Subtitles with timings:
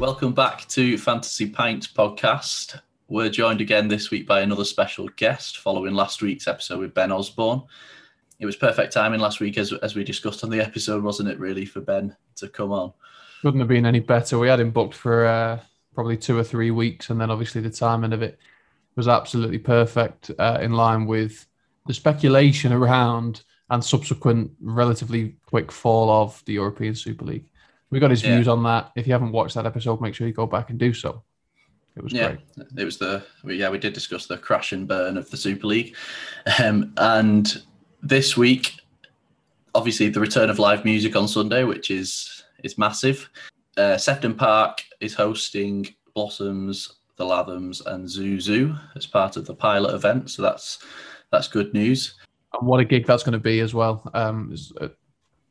[0.00, 2.80] Welcome back to Fantasy Pint podcast.
[3.08, 7.12] We're joined again this week by another special guest following last week's episode with Ben
[7.12, 7.64] Osborne.
[8.38, 11.38] It was perfect timing last week, as, as we discussed on the episode, wasn't it,
[11.38, 12.94] really, for Ben to come on?
[13.42, 14.38] Couldn't have been any better.
[14.38, 15.60] We had him booked for uh,
[15.94, 18.38] probably two or three weeks, and then obviously the timing of it
[18.96, 21.46] was absolutely perfect uh, in line with
[21.86, 27.49] the speculation around and subsequent relatively quick fall of the European Super League
[27.90, 28.92] we got his views on that.
[28.96, 31.22] If you haven't watched that episode, make sure you go back and do so.
[31.96, 32.68] It was yeah, great.
[32.78, 35.96] It was the yeah we did discuss the crash and burn of the Super League,
[36.62, 37.62] um, and
[38.02, 38.74] this week,
[39.74, 43.28] obviously the return of live music on Sunday, which is is massive.
[43.76, 49.94] Uh, Sefton Park is hosting Blossoms, the Lathams, and Zuzu as part of the pilot
[49.94, 50.30] event.
[50.30, 50.78] So that's
[51.32, 52.14] that's good news.
[52.58, 54.08] And what a gig that's going to be as well.
[54.14, 54.54] Um,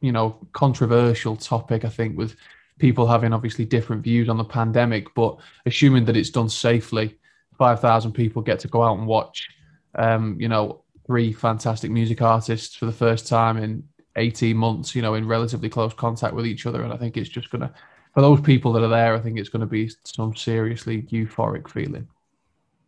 [0.02, 1.86] you know controversial topic.
[1.86, 2.36] I think with
[2.80, 7.18] people having obviously different views on the pandemic, but assuming that it's done safely,
[7.58, 9.48] five thousand people get to go out and watch.
[9.96, 13.84] Um, you know, three fantastic music artists for the first time in
[14.16, 16.84] 18 months, you know, in relatively close contact with each other.
[16.84, 17.74] And I think it's just going to,
[18.14, 21.68] for those people that are there, I think it's going to be some seriously euphoric
[21.68, 22.08] feeling.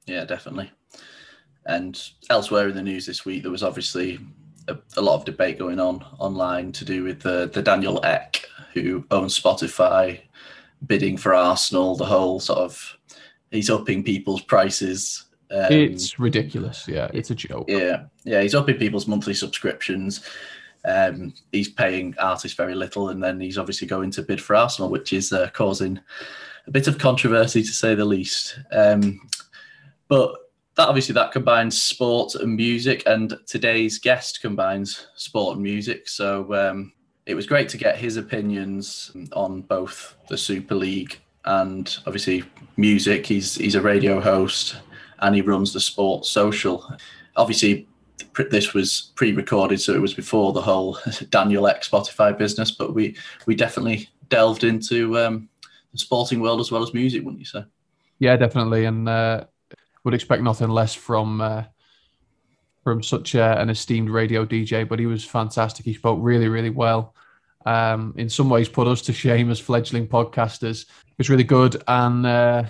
[0.06, 0.72] Yeah, definitely.
[1.66, 4.20] And elsewhere in the news this week, there was obviously
[4.67, 8.45] a, a, lot of debate going on online to do with the, the Daniel Ek,
[8.73, 10.22] who owns Spotify,
[10.86, 11.95] bidding for Arsenal.
[11.95, 12.98] The whole sort of
[13.52, 15.26] he's upping people's prices.
[15.52, 16.88] Um, it's ridiculous.
[16.88, 17.66] Yeah, it's a joke.
[17.67, 20.26] Yeah, yeah, he's upping people's monthly subscriptions.
[20.84, 24.89] Um, he's paying artists very little, and then he's obviously going to bid for Arsenal,
[24.89, 26.00] which is uh, causing
[26.67, 28.59] a bit of controversy to say the least.
[28.72, 29.20] Um,
[30.08, 30.36] but
[30.82, 36.10] that obviously that combines sport and music, and today's guest combines sport and music.
[36.10, 36.92] So um,
[37.28, 42.44] it was great to get his opinions on both the Super League and obviously
[42.78, 43.28] music.
[43.28, 44.78] He's he's a radio host
[45.20, 46.84] and he runs the Sports Social.
[47.36, 47.88] Obviously,
[48.50, 50.98] this was pre-recorded, so it was before the whole
[51.30, 52.72] Daniel Ek's Spotify business.
[52.72, 55.48] But we we definitely delved into um,
[55.92, 57.66] the sporting world as well as music, wouldn't you say?
[58.17, 58.86] Yeah, definitely.
[58.86, 59.45] And uh,
[60.04, 61.64] would expect nothing less from uh,
[62.84, 64.88] from such a, an esteemed radio DJ.
[64.88, 65.86] But he was fantastic.
[65.86, 67.16] He spoke really, really well.
[67.66, 70.84] Um, in some ways, put us to shame as fledgling podcasters.
[70.84, 72.64] It was really good, and uh,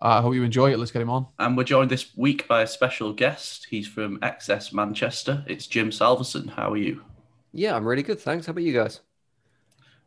[0.00, 0.78] I hope you enjoy it.
[0.78, 1.26] Let's get him on.
[1.38, 3.66] And we're joined this week by a special guest.
[3.68, 5.44] He's from XS Manchester.
[5.48, 6.50] It's Jim Salveson.
[6.50, 7.02] How are you?
[7.52, 8.20] Yeah, I'm really good.
[8.20, 8.46] Thanks.
[8.46, 9.00] How about you guys?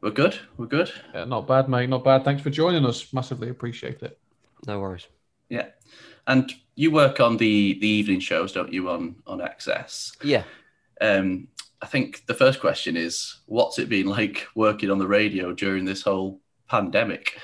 [0.01, 0.39] We're good.
[0.55, 0.91] We're good.
[1.13, 1.89] Yeah, not bad, mate.
[1.89, 2.23] Not bad.
[2.23, 3.11] Thanks for joining us.
[3.11, 4.17] Massively appreciate it.
[4.65, 5.07] No worries.
[5.49, 5.67] Yeah.
[6.27, 10.17] And you work on the the evening shows, don't you, on on XS?
[10.23, 10.43] Yeah.
[11.01, 11.47] Um,
[11.81, 15.85] I think the first question is, what's it been like working on the radio during
[15.85, 17.39] this whole pandemic?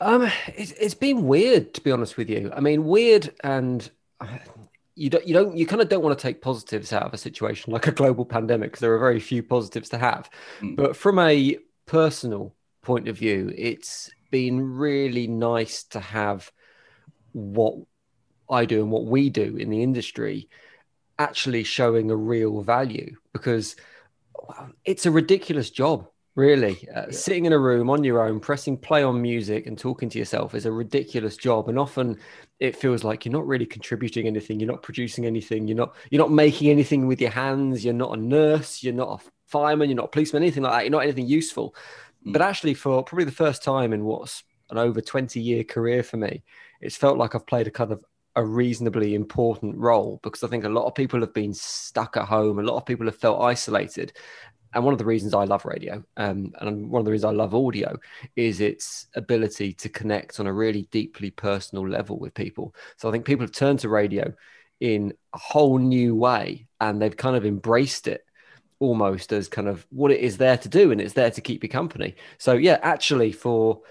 [0.00, 2.52] Um, it's, it's been weird to be honest with you.
[2.54, 3.88] I mean, weird and
[4.96, 7.18] you don't you don't you kind of don't want to take positives out of a
[7.18, 10.30] situation like a global pandemic because there are very few positives to have.
[10.60, 10.76] Mm.
[10.76, 16.50] But from a personal point of view, it's been really nice to have
[17.34, 17.74] what
[18.48, 20.48] I do and what we do in the industry
[21.18, 23.76] actually showing a real value because
[24.84, 27.10] it's a ridiculous job really uh, yeah.
[27.10, 30.54] sitting in a room on your own pressing play on music and talking to yourself
[30.54, 32.18] is a ridiculous job and often
[32.58, 36.20] it feels like you're not really contributing anything you're not producing anything you're not you're
[36.20, 39.96] not making anything with your hands you're not a nurse you're not a fireman you're
[39.96, 41.72] not a policeman anything like that you're not anything useful
[42.26, 42.32] mm.
[42.32, 46.16] but actually for probably the first time in what's an over 20 year career for
[46.16, 46.42] me
[46.84, 48.04] it's felt like i've played a kind of
[48.36, 52.24] a reasonably important role because I think a lot of people have been stuck at
[52.24, 52.58] home.
[52.58, 54.12] A lot of people have felt isolated.
[54.74, 57.36] And one of the reasons I love radio um, and one of the reasons I
[57.36, 57.96] love audio
[58.34, 62.74] is its ability to connect on a really deeply personal level with people.
[62.96, 64.34] So I think people have turned to radio
[64.80, 68.24] in a whole new way and they've kind of embraced it
[68.80, 71.62] almost as kind of what it is there to do and it's there to keep
[71.62, 72.16] you company.
[72.38, 73.82] So, yeah, actually, for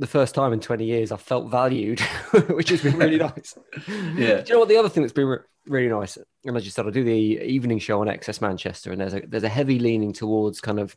[0.00, 2.00] the first time in 20 years I felt valued,
[2.48, 3.56] which has been really nice.
[3.86, 4.40] Yeah.
[4.40, 6.16] Do you know what the other thing that's been re- really nice?
[6.44, 9.20] And as you said, I do the evening show on XS Manchester, and there's a
[9.28, 10.96] there's a heavy leaning towards kind of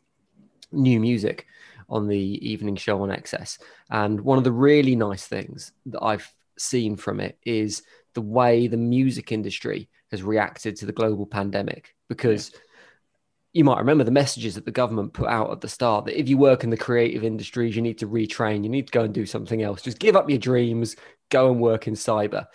[0.71, 1.45] new music
[1.89, 3.59] on the evening show on XS.
[3.89, 7.83] And one of the really nice things that I've seen from it is
[8.13, 12.59] the way the music industry has reacted to the global pandemic because yeah
[13.53, 16.27] you might remember the messages that the government put out at the start that if
[16.27, 19.13] you work in the creative industries, you need to retrain, you need to go and
[19.13, 19.81] do something else.
[19.81, 20.95] Just give up your dreams,
[21.29, 22.47] go and work in cyber.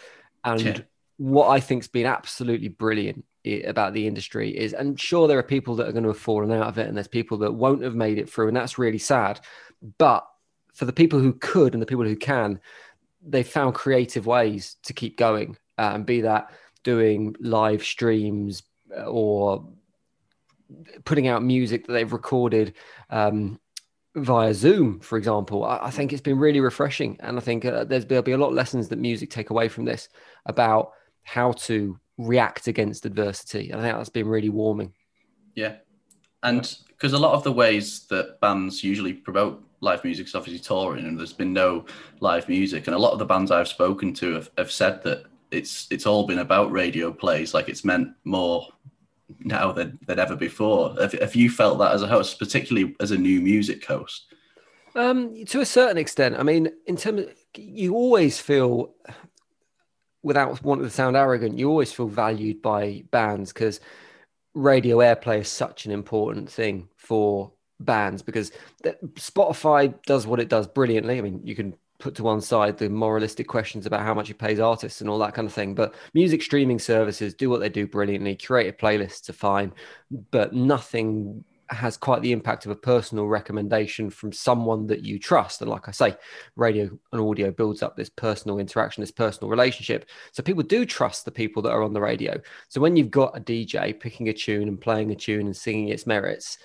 [0.44, 0.78] And yeah.
[1.16, 3.24] what I think's been absolutely brilliant
[3.64, 6.50] about the industry is, and sure, there are people that are going to have fallen
[6.50, 8.98] out of it, and there's people that won't have made it through, and that's really
[8.98, 9.40] sad.
[9.98, 10.26] But
[10.74, 12.60] for the people who could and the people who can,
[13.24, 16.50] they found creative ways to keep going uh, and be that
[16.82, 18.62] doing live streams
[18.96, 19.68] uh, or
[21.04, 22.74] putting out music that they've recorded
[23.10, 23.58] um,
[24.14, 25.64] via Zoom, for example.
[25.64, 28.38] I, I, think it's been really refreshing, and I think uh, there's there'll be a
[28.38, 30.08] lot of lessons that music take away from this
[30.46, 30.92] about
[31.22, 33.70] how to react against adversity.
[33.70, 34.92] And I think that's been really warming.
[35.54, 35.76] Yeah,
[36.42, 40.60] and because a lot of the ways that bands usually promote live music is obviously
[40.60, 41.86] touring, and there's been no
[42.20, 45.24] live music, and a lot of the bands I've spoken to have, have said that
[45.50, 48.68] it's it's all been about radio plays, like it's meant more
[49.40, 50.94] now than, than ever before.
[51.00, 54.32] Have, have you felt that as a host, particularly as a new music host?
[54.94, 56.36] Um, to a certain extent.
[56.38, 57.26] I mean, in terms
[57.56, 58.94] you always feel,
[60.22, 63.80] without wanting to sound arrogant, you always feel valued by bands because
[64.54, 68.50] radio airplay is such an important thing for bands because
[69.14, 71.18] Spotify does what it does brilliantly.
[71.18, 74.38] I mean, you can put to one side the moralistic questions about how much it
[74.38, 75.74] pays artists and all that kind of thing.
[75.74, 78.36] But music streaming services do what they do brilliantly.
[78.36, 79.72] Curated playlists are fine,
[80.30, 85.60] but nothing has quite the impact of a personal recommendation from someone that you trust.
[85.60, 86.16] And like I say,
[86.56, 90.08] radio and audio builds up this personal interaction, this personal relationship.
[90.32, 92.40] So people do trust the people that are on the radio.
[92.68, 95.88] So when you've got a DJ picking a tune and playing a tune and singing
[95.88, 96.58] its merits,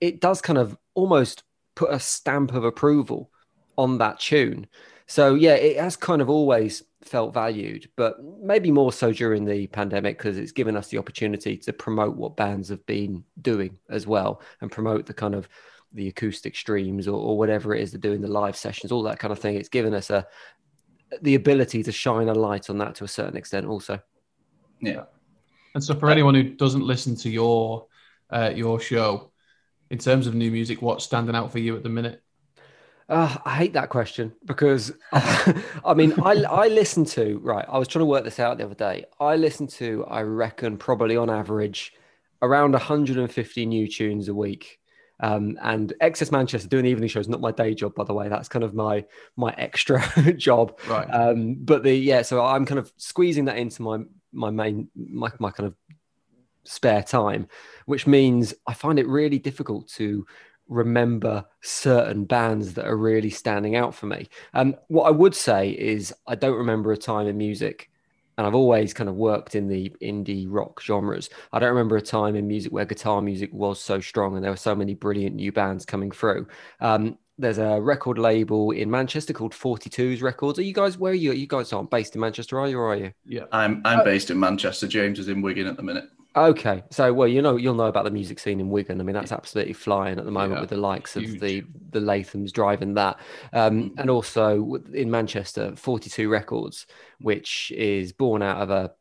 [0.00, 1.42] it does kind of almost
[1.74, 3.30] put a stamp of approval
[3.76, 4.66] on that tune.
[5.06, 9.66] So yeah, it has kind of always felt valued, but maybe more so during the
[9.68, 14.06] pandemic because it's given us the opportunity to promote what bands have been doing as
[14.06, 15.48] well and promote the kind of
[15.92, 19.18] the acoustic streams or, or whatever it is they're doing the live sessions, all that
[19.18, 19.56] kind of thing.
[19.56, 20.26] It's given us a
[21.22, 23.98] the ability to shine a light on that to a certain extent also.
[24.80, 25.04] Yeah.
[25.74, 27.86] And so for anyone who doesn't listen to your
[28.30, 29.32] uh, your show,
[29.90, 32.22] in terms of new music, what's standing out for you at the minute?
[33.10, 37.88] Uh, I hate that question because I mean, I, I listen to, right, I was
[37.88, 39.04] trying to work this out the other day.
[39.18, 41.92] I listen to, I reckon, probably on average
[42.40, 44.78] around 150 new tunes a week.
[45.18, 48.14] Um, and XS Manchester doing the evening show is not my day job, by the
[48.14, 48.28] way.
[48.28, 49.04] That's kind of my
[49.36, 50.02] my extra
[50.36, 50.78] job.
[50.88, 51.06] Right.
[51.08, 53.98] Um, but the yeah, so I'm kind of squeezing that into my
[54.32, 55.74] my main my my kind of
[56.64, 57.48] spare time,
[57.84, 60.26] which means I find it really difficult to
[60.70, 64.28] remember certain bands that are really standing out for me.
[64.54, 67.90] And um, what I would say is I don't remember a time in music,
[68.38, 71.28] and I've always kind of worked in the indie rock genres.
[71.52, 74.52] I don't remember a time in music where guitar music was so strong and there
[74.52, 76.46] were so many brilliant new bands coming through.
[76.80, 80.58] Um, there's a record label in Manchester called 42s Records.
[80.58, 81.32] Are you guys where are you?
[81.32, 82.78] You guys aren't based in Manchester, are you?
[82.78, 83.12] Or are you?
[83.26, 83.82] Yeah, I'm.
[83.84, 84.86] I'm based in Manchester.
[84.86, 86.04] James is in Wigan at the minute.
[86.36, 89.00] Okay, so well, you know, you'll know about the music scene in Wigan.
[89.00, 91.34] I mean, that's absolutely flying at the moment yeah, with the likes huge.
[91.34, 93.18] of the the Lathams driving that,
[93.52, 93.98] um, mm.
[93.98, 96.86] and also in Manchester, Forty Two Records,
[97.20, 98.92] which is born out of a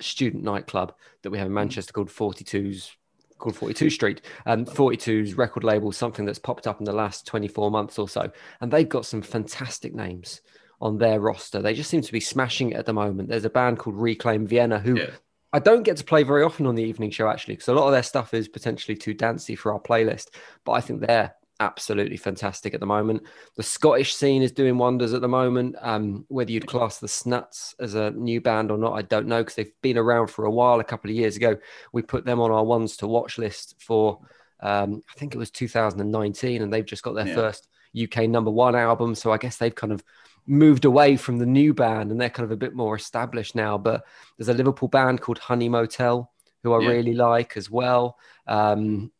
[0.00, 1.56] student nightclub that we have in mm.
[1.56, 2.96] Manchester called 42's
[3.38, 4.22] called 42 Street.
[4.46, 8.30] And 42's record label, something that's popped up in the last 24 months or so,
[8.60, 10.40] and they've got some fantastic names
[10.80, 11.60] on their roster.
[11.60, 13.28] They just seem to be smashing it at the moment.
[13.28, 15.10] There's a band called Reclaim Vienna who yeah.
[15.52, 17.86] I don't get to play very often on the evening show actually, because a lot
[17.86, 20.28] of their stuff is potentially too dancey for our playlist.
[20.64, 23.22] But I think they're absolutely fantastic at the moment.
[23.56, 25.76] The Scottish scene is doing wonders at the moment.
[25.80, 29.42] Um, whether you'd class the Snuts as a new band or not, I don't know,
[29.42, 30.80] because they've been around for a while.
[30.80, 31.56] A couple of years ago,
[31.92, 34.18] we put them on our ones to watch list for,
[34.60, 37.34] um, I think it was 2019, and they've just got their yeah.
[37.34, 37.68] first
[38.00, 39.14] UK number one album.
[39.14, 40.02] So I guess they've kind of
[40.46, 43.78] moved away from the new band and they're kind of a bit more established now.
[43.78, 44.04] But
[44.36, 46.30] there's a Liverpool band called Honey Motel
[46.62, 46.88] who I yeah.
[46.88, 48.18] really like as well.
[48.46, 49.10] Um,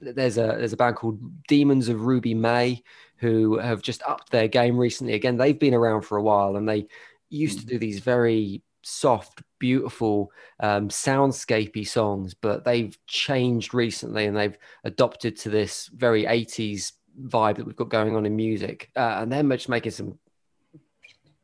[0.00, 2.82] there's a there's a band called Demons of Ruby Mae
[3.16, 5.14] who have just upped their game recently.
[5.14, 6.88] Again, they've been around for a while and they
[7.30, 14.36] used to do these very soft, beautiful, um, soundscapey songs, but they've changed recently and
[14.36, 16.92] they've adopted to this very 80s
[17.26, 18.90] vibe that we've got going on in music.
[18.96, 20.18] Uh, and they're just making some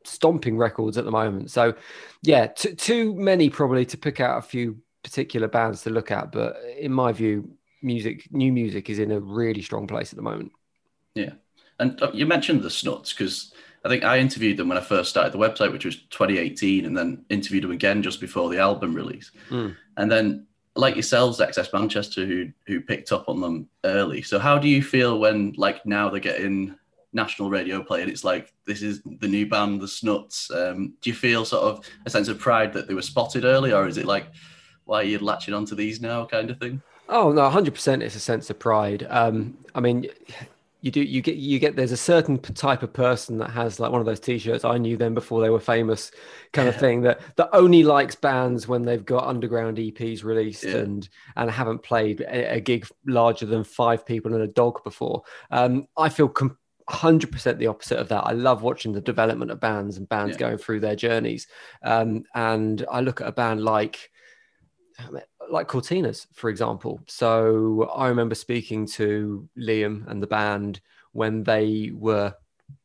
[0.08, 1.50] stomping records at the moment.
[1.50, 1.74] So,
[2.22, 6.32] yeah, t- too many probably to pick out a few particular bands to look at.
[6.32, 7.50] But in my view,
[7.82, 10.52] music, new music, is in a really strong place at the moment.
[11.14, 11.32] Yeah,
[11.78, 13.52] and uh, you mentioned the Snuts because
[13.84, 16.96] I think I interviewed them when I first started the website, which was 2018, and
[16.96, 19.30] then interviewed them again just before the album release.
[19.50, 19.76] Mm.
[19.96, 24.22] And then, like yourselves, XS Manchester, who who picked up on them early.
[24.22, 26.74] So, how do you feel when, like, now they're getting
[27.12, 30.50] national radio play and it's like this is the new band the snuts.
[30.50, 33.72] Um, do you feel sort of a sense of pride that they were spotted early
[33.72, 34.26] or is it like
[34.84, 36.82] why are you latching onto these now kind of thing?
[37.08, 39.06] Oh no 100% it's a sense of pride.
[39.08, 40.08] Um, i mean
[40.80, 43.90] you do you get you get there's a certain type of person that has like
[43.90, 46.12] one of those t-shirts i knew them before they were famous
[46.52, 50.76] kind of thing that that only likes bands when they've got underground eps released yeah.
[50.76, 55.22] and and haven't played a, a, gig larger than five people and a dog before.
[55.50, 56.56] Um, i feel com-
[56.90, 60.38] 100% the opposite of that i love watching the development of bands and bands yeah.
[60.38, 61.46] going through their journeys
[61.82, 64.10] um, and i look at a band like
[65.50, 67.00] like Courteeners, for example.
[67.06, 70.80] So I remember speaking to Liam and the band
[71.12, 72.34] when they were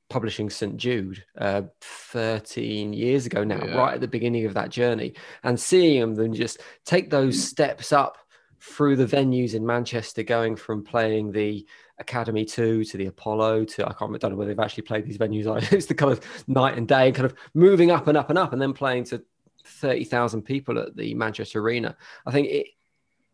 [0.09, 0.77] publishing St.
[0.77, 3.75] Jude uh, 13 years ago now, yeah.
[3.75, 8.17] right at the beginning of that journey, and seeing them just take those steps up
[8.61, 11.67] through the venues in Manchester, going from playing the
[12.03, 15.05] Academy 2 to the Apollo to I can't remember, don't know whether they've actually played
[15.05, 15.43] these venues.
[15.71, 18.53] It's the kind of night and day, kind of moving up and up and up,
[18.53, 19.23] and then playing to
[19.65, 21.95] 30,000 people at the Manchester Arena.
[22.25, 22.67] I think it,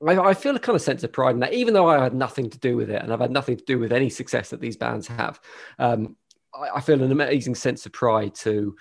[0.07, 2.13] I, I, feel a kind of sense of pride in that, even though I had
[2.13, 4.61] nothing to do with it and I've had nothing to do with any success that
[4.61, 5.39] these bands have.
[5.77, 6.15] Um,
[6.53, 8.75] I, I, feel an amazing sense of pride to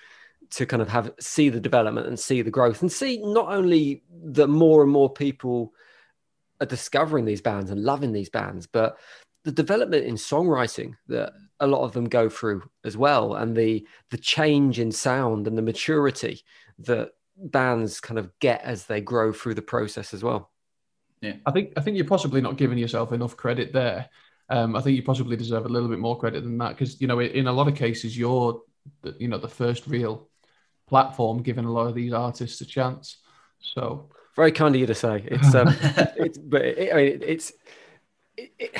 [0.50, 4.02] to kind of have see the development and see the growth and see not only
[4.24, 5.72] that more and more people
[6.60, 8.98] are discovering these bands and loving these bands, but
[9.48, 13.86] the development in songwriting that a lot of them go through as well, and the
[14.10, 16.42] the change in sound and the maturity
[16.80, 20.50] that bands kind of get as they grow through the process as well.
[21.22, 24.10] Yeah, I think I think you're possibly not giving yourself enough credit there.
[24.50, 27.06] Um, I think you possibly deserve a little bit more credit than that because you
[27.06, 28.60] know in a lot of cases you're
[29.00, 30.28] the, you know the first real
[30.86, 33.16] platform giving a lot of these artists a chance.
[33.60, 35.24] So very kind of you to say.
[35.24, 35.68] It's um,
[36.18, 37.50] it's but it, I mean it's.
[38.36, 38.76] It,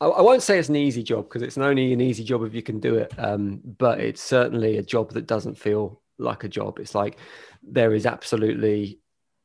[0.00, 2.54] it, I won't say it's an easy job because it's only an easy job if
[2.54, 3.12] you can do it.
[3.18, 6.78] Um, but it's certainly a job that doesn't feel like a job.
[6.78, 7.18] It's like
[7.62, 9.00] there is absolutely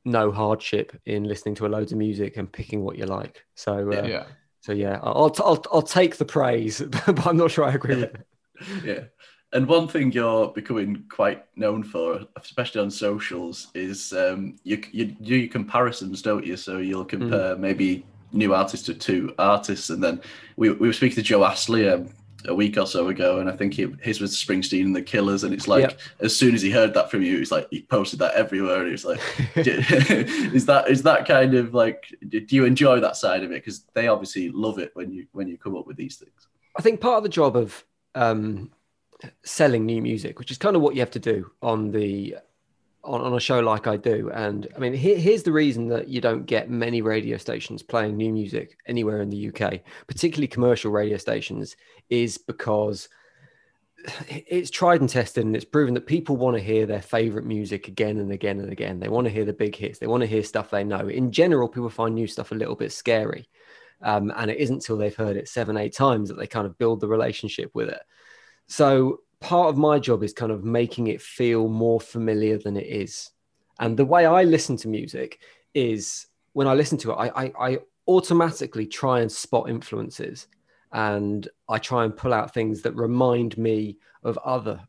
[0.05, 3.45] no hardship in listening to a loads of music and picking what you like.
[3.55, 4.25] So uh, yeah,
[4.61, 8.03] so yeah, I'll, I'll I'll take the praise, but I'm not sure I agree with
[8.03, 8.27] it.
[8.85, 9.05] Yeah.
[9.53, 15.05] And one thing you're becoming quite known for, especially on socials, is um, you, you
[15.07, 16.55] do your comparisons, don't you?
[16.55, 17.59] So you'll compare mm.
[17.59, 20.21] maybe new artists to two artists, and then
[20.55, 22.09] we, we were speaking to Joe Astley um,
[22.45, 25.43] a week or so ago, and I think he, his was Springsteen and the Killers,
[25.43, 25.99] and it's like yep.
[26.19, 28.87] as soon as he heard that from you, he's like he posted that everywhere, and
[28.87, 29.19] he was like,
[29.55, 32.13] "Is that is that kind of like?
[32.27, 33.55] Do you enjoy that side of it?
[33.55, 36.47] Because they obviously love it when you when you come up with these things."
[36.77, 37.83] I think part of the job of
[38.15, 38.71] um,
[39.43, 42.37] selling new music, which is kind of what you have to do on the
[43.03, 44.29] on, on a show like I do.
[44.33, 48.17] And I mean, here, here's the reason that you don't get many radio stations playing
[48.17, 51.75] new music anywhere in the UK, particularly commercial radio stations,
[52.09, 53.09] is because
[54.27, 57.87] it's tried and tested and it's proven that people want to hear their favorite music
[57.87, 58.99] again and again and again.
[58.99, 59.99] They want to hear the big hits.
[59.99, 61.07] They want to hear stuff they know.
[61.07, 63.49] In general, people find new stuff a little bit scary.
[64.03, 66.77] Um, and it isn't until they've heard it seven, eight times that they kind of
[66.77, 68.01] build the relationship with it.
[68.67, 72.87] So part of my job is kind of making it feel more familiar than it
[72.87, 73.31] is.
[73.79, 75.39] And the way I listen to music
[75.73, 80.47] is when I listen to it, I, I, I automatically try and spot influences
[80.91, 84.81] and I try and pull out things that remind me of other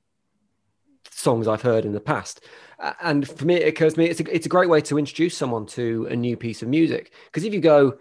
[1.10, 2.40] songs I've heard in the past.
[3.00, 5.36] And for me, it occurs to me it's a, it's a great way to introduce
[5.36, 7.12] someone to a new piece of music.
[7.26, 7.98] Because if you go,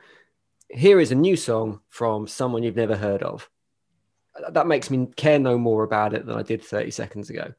[0.70, 3.50] here is a new song from someone you've never heard of,
[4.50, 7.54] that makes me care no more about it than I did 30 seconds ago.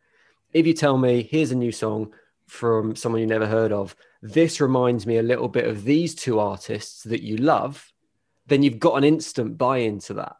[0.52, 2.12] If you tell me, here's a new song
[2.47, 6.38] from someone you never heard of, this reminds me a little bit of these two
[6.38, 7.91] artists that you love,
[8.47, 10.37] then you've got an instant buy into that.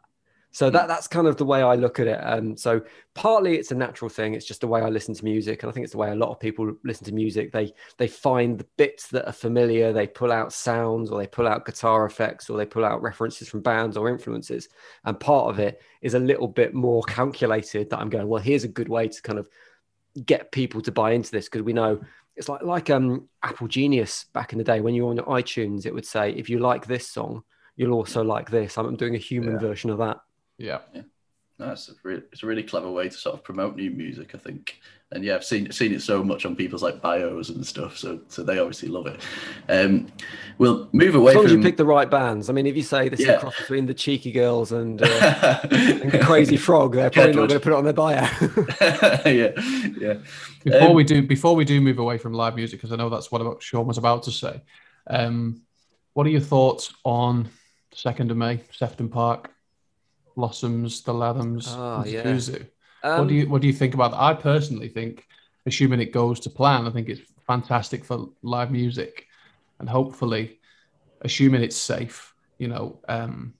[0.53, 2.19] So that that's kind of the way I look at it.
[2.21, 2.79] Um, so
[3.15, 4.35] partly it's a natural thing.
[4.35, 6.15] It's just the way I listen to music, and I think it's the way a
[6.15, 7.51] lot of people listen to music.
[7.51, 9.91] They they find the bits that are familiar.
[9.91, 13.49] They pull out sounds, or they pull out guitar effects, or they pull out references
[13.49, 14.69] from bands or influences.
[15.05, 17.89] And part of it is a little bit more calculated.
[17.89, 18.27] That I'm going.
[18.27, 19.49] Well, here's a good way to kind of
[20.23, 21.99] get people to buy into this because we know
[22.35, 25.87] it's like like um Apple Genius back in the day when you were on iTunes.
[25.87, 27.43] It would say if you like this song,
[27.75, 28.77] you'll also like this.
[28.77, 29.59] I'm doing a human yeah.
[29.59, 30.17] version of that.
[30.57, 30.79] Yeah.
[30.93, 31.01] yeah.
[31.59, 34.37] That's a really, it's a really clever way to sort of promote new music, I
[34.37, 34.79] think.
[35.11, 38.19] And yeah, I've seen seen it so much on people's like bios and stuff, so
[38.29, 39.21] so they obviously love it.
[39.69, 40.07] Um,
[40.57, 41.33] we'll move away.
[41.33, 41.51] As long from...
[41.51, 42.49] as you pick the right bands.
[42.49, 43.33] I mean, if you say this yeah.
[43.33, 47.47] is a cross between the Cheeky Girls and, uh, and Crazy Frog, they're probably not
[47.47, 48.21] going to put it on their bio.
[49.29, 49.51] yeah,
[49.99, 50.15] yeah.
[50.63, 53.09] Before um, we do, before we do move away from live music, because I know
[53.09, 54.63] that's what Sean was about to say.
[55.05, 55.61] Um,
[56.13, 57.49] what are your thoughts on
[57.93, 59.52] second of May, Sefton Park?
[60.35, 62.59] Blossoms, the Lathams, oh, yeah.
[63.03, 64.21] Um, what do you what do you think about that?
[64.21, 65.27] I personally think,
[65.65, 69.27] assuming it goes to plan, I think it's fantastic for live music,
[69.79, 70.59] and hopefully,
[71.21, 73.53] assuming it's safe, you know, um,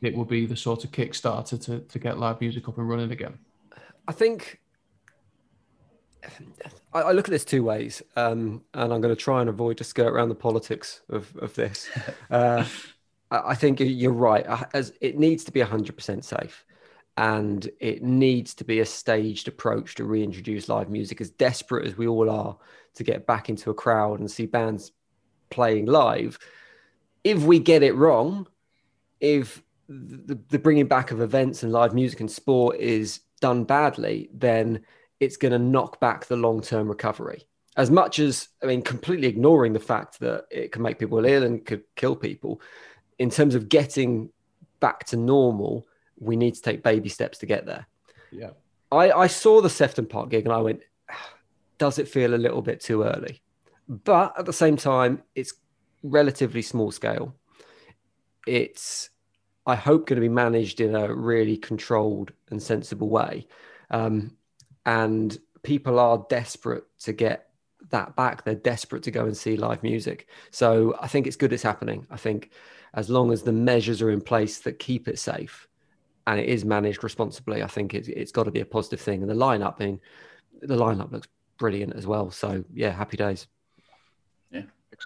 [0.00, 3.10] it will be the sort of kickstarter to to get live music up and running
[3.10, 3.38] again?
[4.06, 4.60] I think
[6.92, 9.78] I, I look at this two ways, um, and I'm going to try and avoid
[9.78, 11.88] to skirt around the politics of of this.
[12.30, 12.64] Uh,
[13.32, 14.46] I, think you're right.
[14.46, 16.64] Uh, as it needs to be 100% safe,
[17.16, 21.20] and it needs to be a staged approach to reintroduce live music.
[21.20, 22.56] As desperate as we all are
[22.94, 24.92] to get back into a crowd and see bands
[25.50, 26.38] playing live,
[27.24, 28.46] if we get it wrong,
[29.20, 34.30] if the, the bringing back of events and live music and sport is done badly,
[34.32, 34.80] then
[35.20, 37.46] it's going to knock back the long term recovery.
[37.76, 41.42] As much as, I mean, completely ignoring the fact that it can make people ill
[41.42, 42.60] and could kill people,
[43.18, 44.30] in terms of getting
[44.80, 45.86] back to normal,
[46.18, 47.86] we need to take baby steps to get there.
[48.30, 48.50] Yeah.
[48.90, 50.82] I, I saw the Sefton Park gig and I went,
[51.78, 53.42] does it feel a little bit too early?
[53.88, 55.54] But at the same time, it's
[56.02, 57.34] relatively small scale.
[58.46, 59.10] It's,
[59.66, 63.46] I hope, going to be managed in a really controlled and sensible way.
[63.90, 64.36] Um,
[64.84, 67.48] and people are desperate to get
[67.90, 68.44] that back.
[68.44, 70.28] They're desperate to go and see live music.
[70.50, 72.06] So I think it's good it's happening.
[72.10, 72.50] I think
[72.94, 75.66] as long as the measures are in place that keep it safe
[76.26, 79.22] and it is managed responsibly, I think it's, it's got to be a positive thing.
[79.22, 80.00] And the lineup, I mean,
[80.60, 82.30] the lineup looks brilliant as well.
[82.30, 83.46] So yeah, happy days.
[84.50, 84.62] Yeah,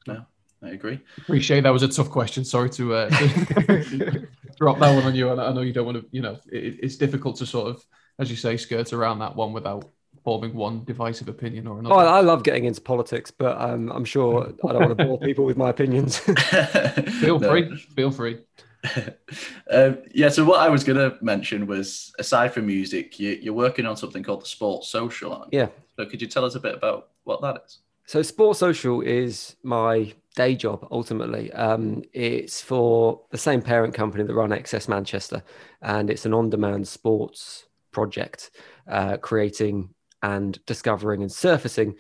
[0.07, 0.27] no,
[0.63, 1.01] I agree.
[1.19, 2.45] Appreciate that was a tough question.
[2.45, 3.09] Sorry to, uh,
[4.59, 5.31] drop that one on you.
[5.31, 7.87] I know you don't want to, you know, it, it's difficult to sort of
[8.19, 9.91] as you say, skirt around that one without
[10.27, 11.95] forming one divisive opinion or another.
[11.95, 15.21] Oh, I love getting into politics, but um, I'm sure I don't want to bore
[15.21, 16.19] people with my opinions.
[17.21, 17.77] feel free.
[17.95, 18.41] Feel free.
[19.71, 23.55] um, yeah, so what I was going to mention was aside from music, you, are
[23.55, 25.47] working on something called the Sports Social.
[25.53, 25.69] Yeah.
[25.95, 27.79] So could you tell us a bit about what that is?
[28.09, 31.53] So, Sports Social is my day job ultimately.
[31.53, 35.45] Um, it's for the same parent company that run XS Manchester,
[35.83, 38.51] and it's an on demand sports project,
[38.89, 39.91] uh, creating
[40.27, 41.95] and discovering and surfacing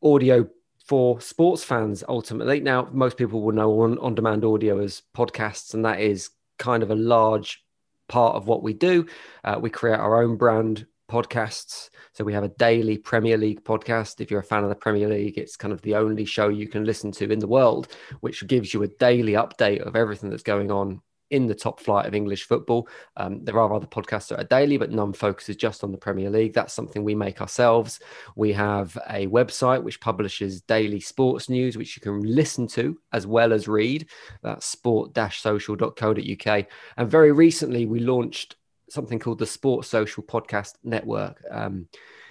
[0.00, 0.48] audio
[0.86, 2.60] for sports fans ultimately.
[2.60, 6.92] Now, most people will know on, demand audio as podcasts, and that is kind of
[6.92, 7.64] a large
[8.08, 9.06] part of what we do.
[9.42, 11.90] Uh, we create our own brand podcasts.
[12.12, 14.20] So we have a daily Premier League podcast.
[14.20, 16.68] If you're a fan of the Premier League, it's kind of the only show you
[16.68, 17.88] can listen to in the world,
[18.20, 21.00] which gives you a daily update of everything that's going on
[21.32, 22.86] in the top flight of English football.
[23.16, 26.28] Um, there are other podcasts that are daily, but none focuses just on the Premier
[26.28, 26.52] League.
[26.52, 28.00] That's something we make ourselves.
[28.36, 33.26] We have a website which publishes daily sports news, which you can listen to as
[33.26, 34.08] well as read.
[34.42, 36.66] That's sport-social.co.uk.
[36.98, 38.56] And very recently, we launched
[38.90, 41.42] something called the Sports Social Podcast Network.
[41.50, 41.88] Um,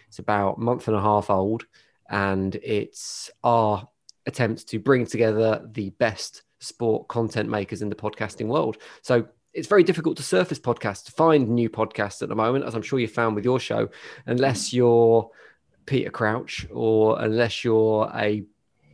[0.07, 1.65] it's about a month and a half old,
[2.07, 3.87] and it's our
[4.27, 8.78] attempt to bring together the best sport content makers in the podcasting world.
[9.02, 12.74] So it's very difficult to surface podcasts, to find new podcasts at the moment, as
[12.74, 13.89] I'm sure you found with your show,
[14.26, 15.30] unless you're
[15.86, 18.45] Peter Crouch or unless you're a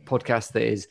[0.04, 0.88] podcast that is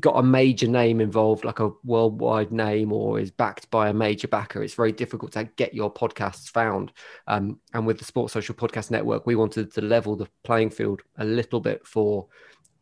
[0.00, 4.28] got a major name involved, like a worldwide name, or is backed by a major
[4.28, 4.62] backer.
[4.62, 6.92] It's very difficult to get your podcasts found.
[7.26, 11.00] Um, and with the Sports Social Podcast Network, we wanted to level the playing field
[11.16, 12.26] a little bit for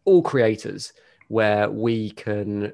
[0.05, 0.92] all creators,
[1.29, 2.72] where we can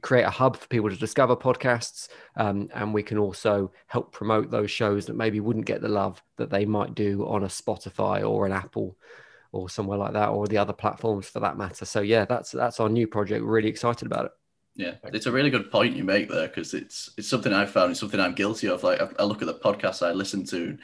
[0.00, 4.50] create a hub for people to discover podcasts um, and we can also help promote
[4.50, 8.28] those shows that maybe wouldn't get the love that they might do on a spotify
[8.28, 8.96] or an apple
[9.52, 11.84] or somewhere like that or the other platforms for that matter.
[11.84, 13.44] So yeah that's that's our new project.
[13.44, 14.32] We're really excited about it.
[14.74, 17.90] Yeah it's a really good point you make there because it's it's something i've found
[17.90, 18.82] it's something i'm guilty of.
[18.82, 20.78] Like I, I look at the podcasts i listen to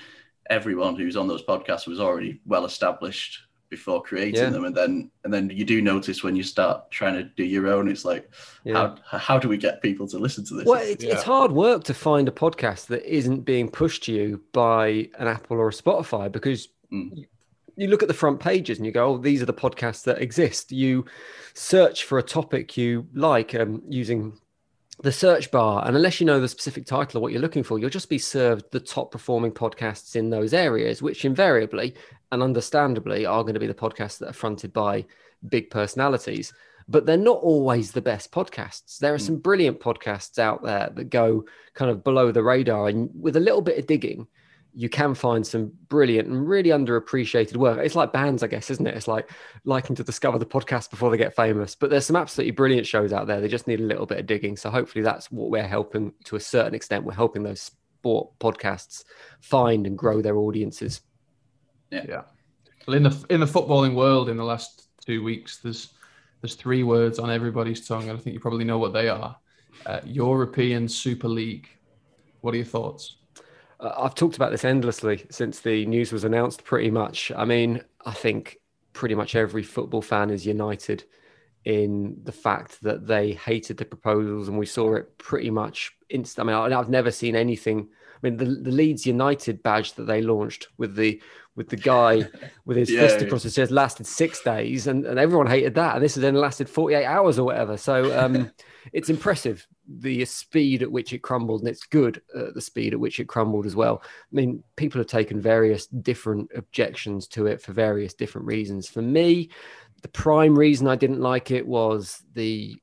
[0.51, 3.41] everyone who's on those podcasts was already well established
[3.75, 4.51] before creating yeah.
[4.51, 7.67] them and then and then you do notice when you start trying to do your
[7.67, 8.31] own it's like
[8.63, 8.95] yeah.
[9.11, 11.13] how how do we get people to listen to this well it's, yeah.
[11.13, 15.27] it's hard work to find a podcast that isn't being pushed to you by an
[15.27, 17.11] apple or a spotify because mm.
[17.17, 17.27] you,
[17.75, 20.23] you look at the front pages and you go oh these are the podcasts that
[20.23, 21.05] exist you
[21.55, 24.39] search for a topic you like um, using
[25.03, 27.81] the search bar and unless you know the specific title of what you're looking for
[27.81, 31.93] you'll just be served the top performing podcasts in those areas which invariably
[32.33, 35.05] and understandably are going to be the podcasts that are fronted by
[35.49, 36.53] big personalities
[36.87, 39.25] but they're not always the best podcasts there are hmm.
[39.25, 43.41] some brilliant podcasts out there that go kind of below the radar and with a
[43.41, 44.27] little bit of digging
[44.77, 47.79] you can find some brilliant and really underappreciated work.
[47.79, 48.97] It's like bands, I guess, isn't it?
[48.97, 49.31] It's like
[49.65, 51.77] liking to discover the podcast before they get famous.
[51.77, 53.41] But there's some absolutely brilliant shows out there.
[53.41, 54.57] They just need a little bit of digging.
[54.57, 57.05] So hopefully that's what we're helping to a certain extent.
[57.05, 59.05] We're helping those sport podcasts
[59.41, 61.03] find and grow their audiences.
[61.91, 62.05] Yeah.
[62.09, 62.23] Yeah.
[62.87, 65.95] Well, in the in the footballing world, in the last two weeks, there's
[66.41, 69.37] there's three words on everybody's tongue, and I think you probably know what they are:
[69.87, 71.69] uh, European Super League
[72.43, 73.17] What are your thoughts?
[73.81, 76.65] Uh, I've talked about this endlessly since the news was announced.
[76.65, 77.33] Pretty much.
[77.35, 78.59] I mean, I think
[78.93, 81.05] pretty much every football fan is united
[81.65, 86.49] in the fact that they hated the proposals, and we saw it pretty much instant.
[86.49, 87.89] I mean, I've never seen anything.
[87.91, 91.23] I mean, the, the Leeds United badge that they launched with the
[91.57, 92.29] with the guy
[92.65, 95.97] with his yeah, fist across his chest lasted six days, and, and everyone hated that.
[95.97, 97.77] And this has then lasted forty eight hours or whatever.
[97.77, 98.51] So um,
[98.93, 103.21] it's impressive the speed at which it crumbled, and it's good the speed at which
[103.21, 104.03] it crumbled as well.
[104.05, 108.89] I mean, people have taken various different objections to it for various different reasons.
[108.89, 109.51] For me,
[110.03, 112.77] the prime reason I didn't like it was the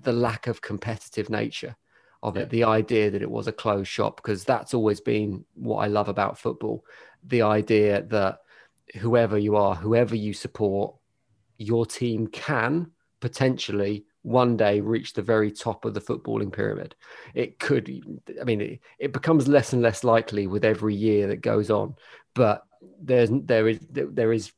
[0.00, 1.76] the lack of competitive nature
[2.22, 2.46] of it, yeah.
[2.46, 6.08] the idea that it was a closed shop, because that's always been what I love
[6.08, 6.84] about football.
[7.26, 8.40] The idea that
[8.96, 10.94] whoever you are, whoever you support,
[11.58, 16.94] your team can potentially one day reach the very top of the footballing pyramid.
[17.34, 17.90] It could,
[18.40, 21.94] I mean, it, it becomes less and less likely with every year that goes on,
[22.34, 22.64] but
[23.00, 24.52] there's there is there is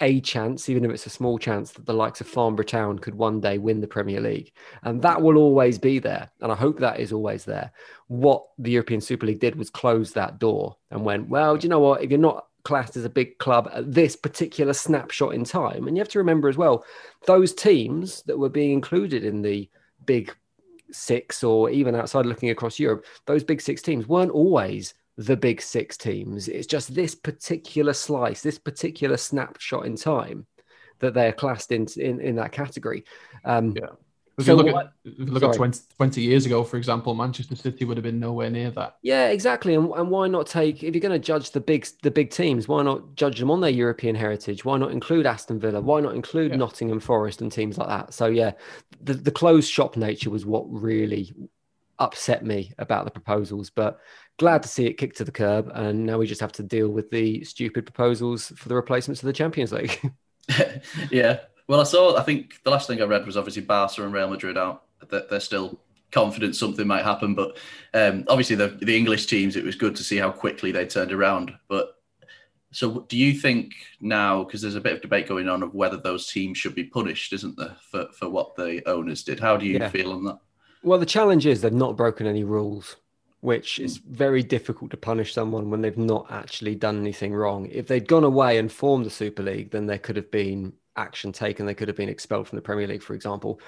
[0.00, 3.14] a chance, even if it's a small chance, that the likes of Farnborough Town could
[3.14, 4.52] one day win the Premier League.
[4.82, 6.30] And that will always be there.
[6.40, 7.72] And I hope that is always there.
[8.06, 11.68] What the European Super League did was close that door and went, well, do you
[11.68, 12.02] know what?
[12.02, 15.96] If you're not classed as a big club at this particular snapshot in time, and
[15.96, 16.84] you have to remember as well,
[17.26, 19.68] those teams that were being included in the
[20.06, 20.34] big
[20.90, 25.60] six or even outside looking across Europe, those big six teams weren't always the big
[25.60, 26.48] six teams.
[26.48, 30.46] It's just this particular slice, this particular snapshot in time
[31.00, 33.04] that they're classed in in, in that category.
[33.44, 33.88] Um, yeah.
[34.38, 36.76] If so you look, what, at, if you look at 20, 20, years ago, for
[36.76, 38.96] example, Manchester City would have been nowhere near that.
[39.02, 39.74] Yeah, exactly.
[39.74, 42.68] And, and why not take if you're going to judge the big the big teams,
[42.68, 44.64] why not judge them on their European heritage?
[44.64, 45.80] Why not include Aston Villa?
[45.80, 46.58] Why not include yeah.
[46.58, 48.14] Nottingham Forest and teams like that?
[48.14, 48.52] So yeah,
[49.02, 51.34] the the closed shop nature was what really
[51.98, 53.70] upset me about the proposals.
[53.70, 53.98] But
[54.38, 56.88] glad to see it kicked to the curb, and now we just have to deal
[56.88, 60.00] with the stupid proposals for the replacements of the Champions League.
[61.10, 61.40] yeah.
[61.66, 62.16] Well, I saw.
[62.16, 64.84] I think the last thing I read was obviously Barca and Real Madrid out.
[65.10, 65.78] That they're still
[66.10, 67.58] confident something might happen, but
[67.92, 69.56] um, obviously the the English teams.
[69.56, 71.52] It was good to see how quickly they turned around.
[71.68, 71.94] But
[72.72, 75.96] so, do you think now, because there's a bit of debate going on of whether
[75.96, 79.40] those teams should be punished, isn't there, for, for what the owners did?
[79.40, 79.88] How do you yeah.
[79.88, 80.38] feel on that?
[80.82, 82.96] Well, the challenge is they've not broken any rules
[83.40, 87.68] which is very difficult to punish someone when they've not actually done anything wrong.
[87.70, 91.32] If they'd gone away and formed the Super League, then there could have been action
[91.32, 91.64] taken.
[91.64, 93.60] They could have been expelled from the Premier League, for example.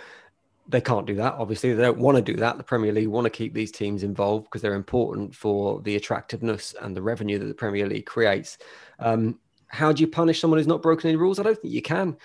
[0.69, 1.35] They can't do that.
[1.35, 2.57] Obviously, they don't want to do that.
[2.57, 6.75] The Premier League want to keep these teams involved because they're important for the attractiveness
[6.81, 8.59] and the revenue that the Premier League creates.
[8.99, 11.39] Um, how do you punish someone who's not broken any rules?
[11.39, 12.17] I don't think you can.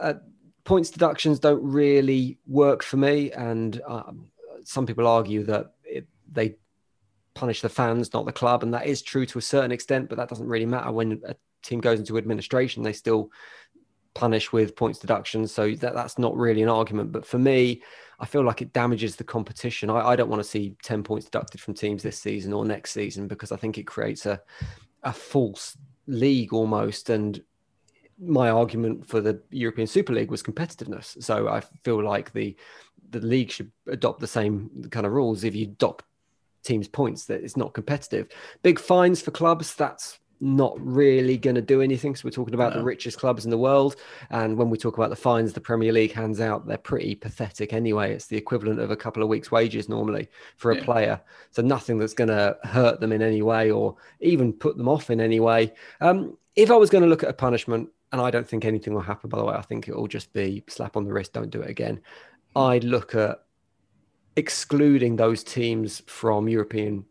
[0.00, 0.14] Uh,
[0.62, 4.30] points deductions don't really work for me, and um,
[4.64, 6.56] some people argue that it, they
[7.34, 8.62] punish the fans, not the club.
[8.62, 11.34] And that is true to a certain extent, but that doesn't really matter when a
[11.62, 12.82] team goes into administration.
[12.82, 13.30] They still
[14.14, 15.52] punish with points deductions.
[15.52, 17.12] So that, that's not really an argument.
[17.12, 17.82] But for me,
[18.20, 19.90] I feel like it damages the competition.
[19.90, 22.92] I, I don't want to see 10 points deducted from teams this season or next
[22.92, 24.40] season because I think it creates a,
[25.02, 27.10] a false league almost.
[27.10, 27.42] And
[28.18, 31.22] my argument for the European Super League was competitiveness.
[31.22, 32.56] So I feel like the
[33.10, 35.44] the league should adopt the same kind of rules.
[35.44, 36.04] If you adopt
[36.64, 38.28] teams points that it's not competitive.
[38.62, 42.14] Big fines for clubs, that's not really going to do anything.
[42.14, 42.78] So we're talking about no.
[42.78, 43.96] the richest clubs in the world.
[44.30, 47.72] And when we talk about the fines the Premier League hands out, they're pretty pathetic
[47.72, 48.12] anyway.
[48.12, 50.84] It's the equivalent of a couple of weeks' wages normally for a yeah.
[50.84, 51.20] player.
[51.50, 55.08] So nothing that's going to hurt them in any way or even put them off
[55.08, 55.72] in any way.
[56.00, 58.94] Um, if I was going to look at a punishment, and I don't think anything
[58.94, 61.32] will happen, by the way, I think it will just be slap on the wrist,
[61.32, 62.00] don't do it again.
[62.54, 62.62] Hmm.
[62.62, 63.43] I'd look at
[64.36, 67.04] excluding those teams from European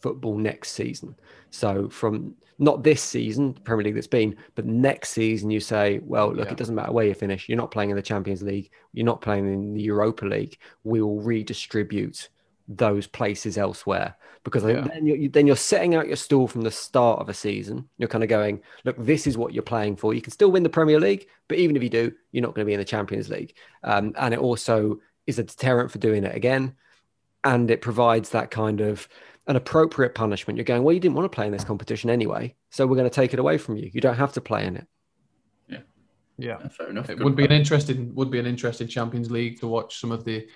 [0.00, 1.14] football next season.
[1.50, 6.32] So from not this season, Premier League that's been, but next season, you say, well,
[6.32, 6.52] look, yeah.
[6.52, 7.48] it doesn't matter where you finish.
[7.48, 8.70] You're not playing in the Champions League.
[8.92, 10.58] You're not playing in the Europa League.
[10.84, 12.28] We will redistribute
[12.68, 14.14] those places elsewhere
[14.44, 14.82] because yeah.
[14.82, 17.88] then you're then you're setting out your stall from the start of a season.
[17.98, 20.14] You're kind of going, look, this is what you're playing for.
[20.14, 22.64] You can still win the Premier League, but even if you do, you're not going
[22.64, 23.54] to be in the Champions League.
[23.82, 26.74] Um, and it also is a deterrent for doing it again.
[27.42, 29.08] And it provides that kind of
[29.46, 30.56] an appropriate punishment.
[30.56, 33.08] You're going, well, you didn't want to play in this competition anyway, so we're going
[33.08, 33.90] to take it away from you.
[33.92, 34.86] You don't have to play in it.
[35.68, 35.78] Yeah,
[36.36, 37.08] yeah, fair enough.
[37.08, 40.12] It Good would be an interesting would be an interesting Champions League to watch some
[40.12, 40.46] of the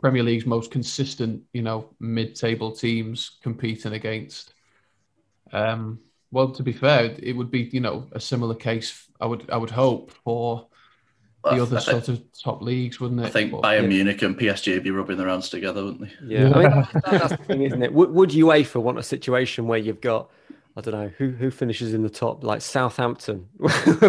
[0.00, 4.54] Premier League's most consistent, you know, mid-table teams competing against.
[5.52, 5.98] Um,
[6.30, 9.08] well, to be fair, it would be you know a similar case.
[9.20, 10.68] I would I would hope for
[11.44, 13.26] the I other think- sort of top leagues, wouldn't it?
[13.26, 13.88] I think But- Bayern yeah.
[13.88, 16.12] Munich and PSG would be rubbing their hands together, wouldn't they?
[16.26, 17.92] Yeah, I mean that, that's the thing, isn't it?
[17.92, 20.30] Would, would UEFA want a situation where you've got,
[20.76, 23.48] I don't know, who who finishes in the top, like Southampton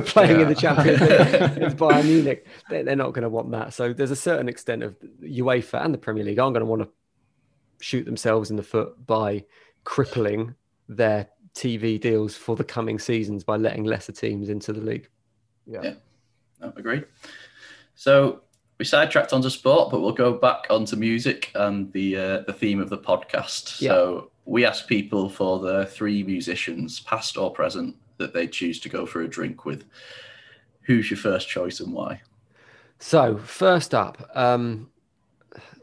[0.06, 1.10] playing in the Champions League?
[1.64, 2.46] It's Bayern Munich.
[2.70, 3.74] They're, they're not going to want that.
[3.74, 6.82] So there's a certain extent of UEFA and the Premier League aren't going to want
[6.84, 6.90] to
[7.80, 9.44] shoot themselves in the foot by
[9.86, 10.54] crippling
[10.88, 15.08] their TV deals for the coming seasons by letting lesser teams into the league.
[15.66, 15.94] yeah.
[16.62, 17.06] No, agreed.
[17.96, 18.42] So
[18.78, 22.80] we sidetracked onto sport, but we'll go back onto music and the uh, the theme
[22.80, 23.80] of the podcast.
[23.88, 28.90] So we asked people for the three musicians, past or present, that they choose to
[28.90, 29.86] go for a drink with.
[30.82, 32.22] Who's your first choice and why?
[33.00, 34.90] So first up, um,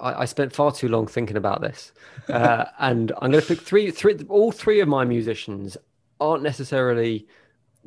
[0.00, 1.92] I, I spent far too long thinking about this,
[2.28, 3.90] uh, and I'm going to pick three.
[3.90, 5.76] Three, all three of my musicians
[6.20, 7.26] aren't necessarily.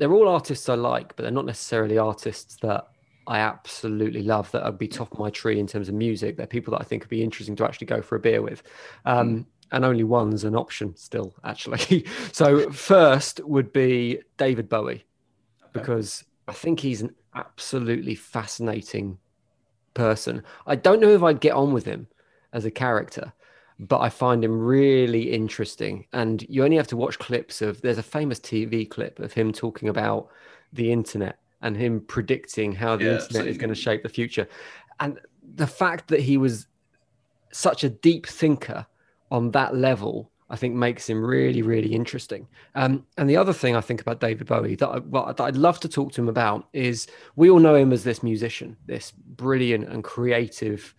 [0.02, 2.88] They're all artists I like, but they're not necessarily artists that
[3.28, 4.50] I absolutely love.
[4.50, 6.38] That would be top of my tree in terms of music.
[6.38, 8.64] They're people that I think would be interesting to actually go for a beer with.
[9.06, 12.08] Um, and only one's an option still, actually.
[12.32, 15.06] so first would be David Bowie
[15.72, 19.20] because I think he's an absolutely fascinating
[19.94, 20.42] person.
[20.66, 22.08] I don't know if I'd get on with him
[22.54, 23.34] as a character,
[23.82, 26.06] but I find him really interesting.
[26.14, 29.52] And you only have to watch clips of there's a famous TV clip of him
[29.52, 30.30] talking about
[30.72, 34.48] the internet and him predicting how the Yeah, internet is going to shape the future.
[35.00, 35.20] And
[35.56, 36.68] the fact that he was
[37.52, 38.86] such a deep thinker
[39.32, 42.48] on that level, I think makes him really, really interesting.
[42.76, 45.58] Um, and the other thing I think about David Bowie that, I, well, that I'd
[45.58, 49.12] love to talk to him about is we all know him as this musician, this
[49.12, 50.94] brilliant and creative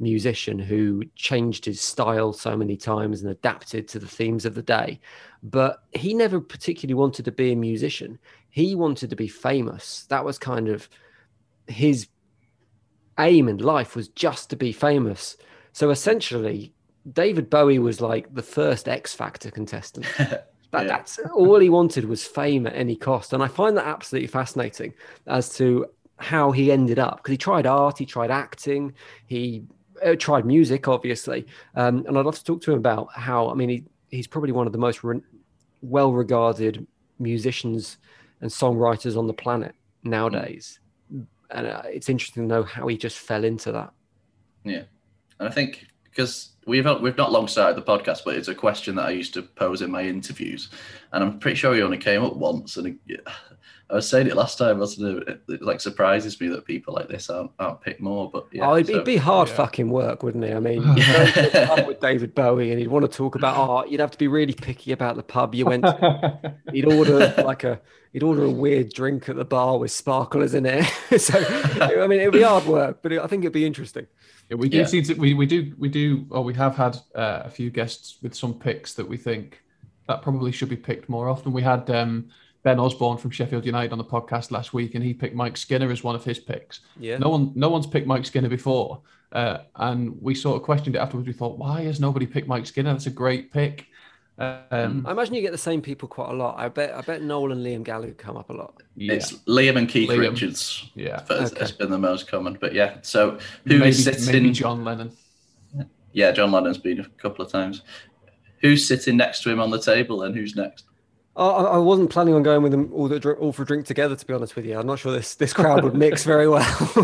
[0.00, 4.62] musician who changed his style so many times and adapted to the themes of the
[4.62, 5.00] day.
[5.42, 8.18] But he never particularly wanted to be a musician.
[8.50, 10.06] He wanted to be famous.
[10.08, 10.88] That was kind of
[11.66, 12.08] his
[13.18, 15.36] aim in life was just to be famous.
[15.72, 16.72] So essentially,
[17.12, 20.06] David Bowie was like the first X Factor contestant.
[20.72, 20.98] That, Yeah.
[20.98, 23.32] That's all he wanted was fame at any cost.
[23.32, 24.94] And I find that absolutely fascinating
[25.26, 25.86] as to
[26.18, 28.94] how he ended up because he tried art, he tried acting,
[29.26, 29.64] he
[30.18, 31.46] tried music, obviously.
[31.74, 34.52] Um, and I'd love to talk to him about how, I mean, he, he's probably
[34.52, 35.20] one of the most re-
[35.82, 36.86] well regarded
[37.18, 37.98] musicians
[38.40, 40.80] and songwriters on the planet nowadays.
[41.50, 43.92] And uh, it's interesting to know how he just fell into that.
[44.64, 44.82] Yeah,
[45.38, 48.94] and I think because we've we've not long started the podcast, but it's a question
[48.96, 50.68] that I used to pose in my interviews,
[51.12, 52.76] and I'm pretty sure he only came up once.
[52.76, 52.98] And
[53.90, 55.42] I was saying it last time, wasn't it?
[55.48, 58.30] It, like surprises me that people like this aren't, aren't picked more.
[58.30, 59.54] But yeah, oh, it'd, so- it'd be hard yeah.
[59.54, 60.54] fucking work, wouldn't it?
[60.54, 63.34] I mean, you go to a pub with David Bowie and he'd want to talk
[63.34, 63.88] about art.
[63.88, 66.54] You'd have to be really picky about the pub you went to.
[66.72, 67.80] He'd order like a
[68.12, 70.84] he'd order a weird drink at the bar with sparklers in it.
[71.18, 71.38] so
[71.80, 74.06] I mean, it'd be hard work, but I think it'd be interesting.
[74.48, 74.86] Yeah, we do Yeah.
[74.86, 78.18] seem to we, we do we do or we have had uh, a few guests
[78.22, 79.62] with some picks that we think
[80.06, 81.52] that probably should be picked more often.
[81.52, 82.30] We had um,
[82.62, 85.90] Ben Osborne from Sheffield United on the podcast last week, and he picked Mike Skinner
[85.90, 86.80] as one of his picks.
[86.98, 87.18] Yeah.
[87.18, 89.00] No one no one's picked Mike Skinner before,
[89.32, 91.26] uh, and we sort of questioned it afterwards.
[91.26, 92.92] We thought, why has nobody picked Mike Skinner?
[92.92, 93.86] That's a great pick.
[94.38, 96.58] Um, I imagine you get the same people quite a lot.
[96.58, 98.82] I bet I bet Noel and Liam Gallagher come up a lot.
[98.96, 100.18] yeah, It's Liam and Keith Liam.
[100.18, 100.90] Richards.
[100.94, 101.18] yeah.
[101.20, 101.60] First, Okay.
[101.62, 102.96] Has been the most common, but yeah.
[103.02, 103.32] So
[103.66, 104.24] who maybe, is sitting?
[104.26, 105.12] maybe John Lennon.
[106.12, 107.82] Yeah, John Lennon's been a couple of times.
[108.62, 110.84] Who's sitting next to him on the table, and who's next?
[111.36, 114.16] I, wasn't planning on going with them all, the, all for a drink together.
[114.16, 116.64] To be honest with you, I'm not sure this this crowd would mix very well.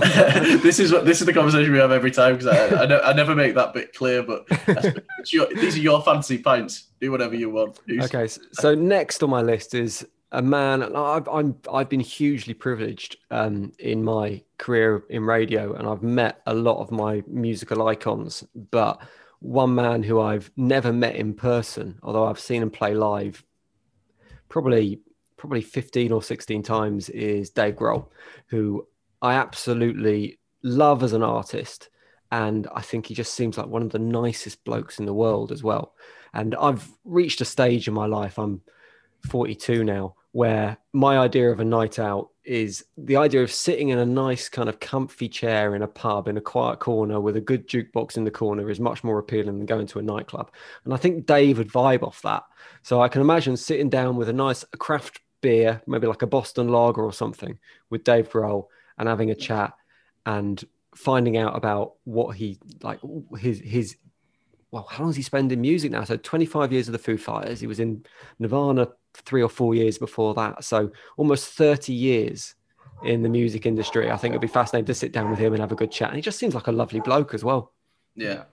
[0.62, 3.00] this is what this is the conversation we have every time because I, I, ne-
[3.00, 4.22] I never make that bit clear.
[4.22, 4.46] But
[5.32, 6.88] your, these are your fancy pints.
[7.00, 7.78] Do whatever you want.
[7.86, 10.82] Who's- Okay, s- so next on my list is a man.
[10.82, 16.42] I've, I'm I've been hugely privileged um, in my career in radio, and I've met
[16.46, 18.44] a lot of my musical icons.
[18.72, 19.00] But
[19.38, 23.44] one man who I've never met in person, although I've seen him play live,
[24.56, 24.98] probably
[25.36, 28.08] probably 15 or 16 times, is Dave Grohl,
[28.46, 28.86] who
[29.20, 31.90] I absolutely love as an artist.
[32.32, 35.52] And I think he just seems like one of the nicest blokes in the world
[35.52, 35.92] as well.
[36.32, 38.62] And I've reached a stage in my life, I'm
[39.28, 43.98] 42 now, where my idea of a night out is the idea of sitting in
[43.98, 47.40] a nice kind of comfy chair in a pub in a quiet corner with a
[47.40, 50.50] good jukebox in the corner is much more appealing than going to a nightclub.
[50.84, 52.42] And I think Dave would vibe off that.
[52.82, 56.68] So I can imagine sitting down with a nice craft beer, maybe like a Boston
[56.68, 58.66] lager or something, with Dave Grohl
[58.98, 59.72] and having a chat
[60.26, 60.62] and
[60.94, 63.00] finding out about what he like
[63.38, 63.96] his his
[64.70, 66.04] well, how long has he spent in music now?
[66.04, 67.60] So 25 years of the Foo Fighters.
[67.60, 68.04] He was in
[68.38, 68.88] Nirvana
[69.24, 70.64] three or four years before that.
[70.64, 72.54] So almost 30 years
[73.04, 74.10] in the music industry.
[74.10, 76.08] I think it'd be fascinating to sit down with him and have a good chat.
[76.08, 77.72] And he just seems like a lovely bloke as well.
[78.14, 78.44] Yeah.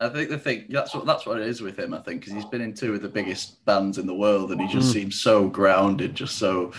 [0.00, 1.94] I think the thing that's what that's what it is with him.
[1.94, 4.60] I think because he's been in two of the biggest bands in the world, and
[4.60, 4.92] he just Mm.
[4.92, 6.72] seems so grounded, just so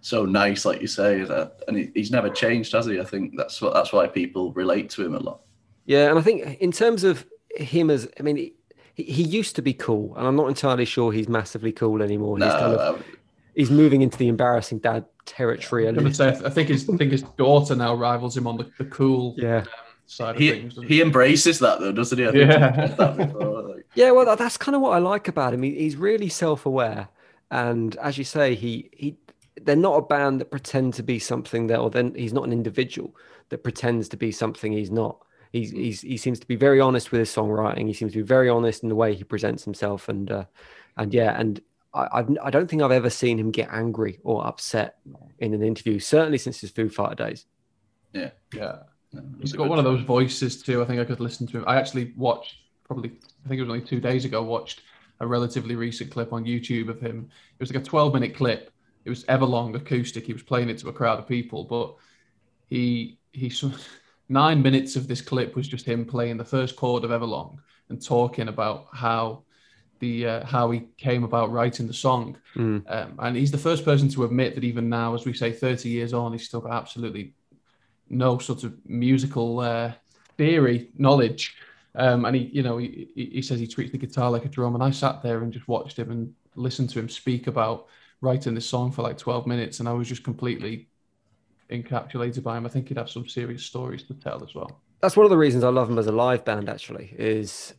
[0.00, 1.20] so nice, like you say.
[1.68, 2.98] And he, he's never changed, has he?
[2.98, 5.40] I think that's what that's why people relate to him a lot.
[5.84, 8.52] Yeah, and I think in terms of him as, I mean,
[8.94, 12.38] he, he used to be cool, and I'm not entirely sure he's massively cool anymore.
[12.38, 13.04] No, he's kind of I-
[13.54, 15.86] he's moving into the embarrassing dad territory.
[15.86, 16.34] a I'm gonna little.
[16.34, 19.34] say, I think his I think his daughter now rivals him on the, the cool
[19.38, 19.58] Yeah.
[19.58, 19.66] um,
[20.06, 20.74] side of he things.
[20.74, 22.26] doesn't he embraces that though, doesn't he?
[22.26, 22.86] I think Yeah.
[22.88, 25.62] he that before, like- Yeah, well, that- that's kind of what I like about him.
[25.62, 27.08] He, he's really self-aware,
[27.50, 29.16] and as you say, he he
[29.62, 32.52] they're not a band that pretend to be something that, or then he's not an
[32.52, 33.14] individual
[33.50, 35.18] that pretends to be something he's not.
[35.52, 37.86] He's, he's he seems to be very honest with his songwriting.
[37.86, 40.44] He seems to be very honest in the way he presents himself, and uh,
[40.96, 41.60] and yeah, and
[41.92, 44.98] I I've, I don't think I've ever seen him get angry or upset
[45.40, 45.98] in an interview.
[45.98, 47.46] Certainly since his Foo Fighter days.
[48.12, 48.30] Yeah.
[49.12, 50.82] No, He's it's a got good one of those voices too.
[50.82, 51.64] I think I could listen to him.
[51.66, 53.10] I actually watched probably
[53.44, 54.42] I think it was only two days ago.
[54.42, 54.82] Watched
[55.18, 57.28] a relatively recent clip on YouTube of him.
[57.58, 58.70] It was like a 12 minute clip.
[59.04, 60.26] It was Everlong acoustic.
[60.26, 61.96] He was playing it to a crowd of people, but
[62.68, 63.88] he he sort of-
[64.30, 68.02] nine minutes of this clip was just him playing the first chord of Everlong and
[68.02, 69.42] talking about how
[69.98, 72.38] the uh, how he came about writing the song.
[72.56, 72.82] Mm.
[72.90, 75.88] Um, and he's the first person to admit that even now, as we say, 30
[75.88, 77.34] years on, he's still got absolutely
[78.08, 79.92] no sort of musical uh,
[80.38, 81.56] theory knowledge.
[81.96, 84.48] Um, and he, you know, he, he he says he treats the guitar like a
[84.48, 84.74] drum.
[84.74, 87.86] And I sat there and just watched him and listened to him speak about
[88.20, 89.80] writing this song for like 12 minutes.
[89.80, 90.88] And I was just completely
[91.70, 92.66] encapsulated by him.
[92.66, 94.80] I think he'd have some serious stories to tell as well.
[95.00, 96.68] that's one of the reasons I love them as a live band.
[96.68, 97.74] Actually, is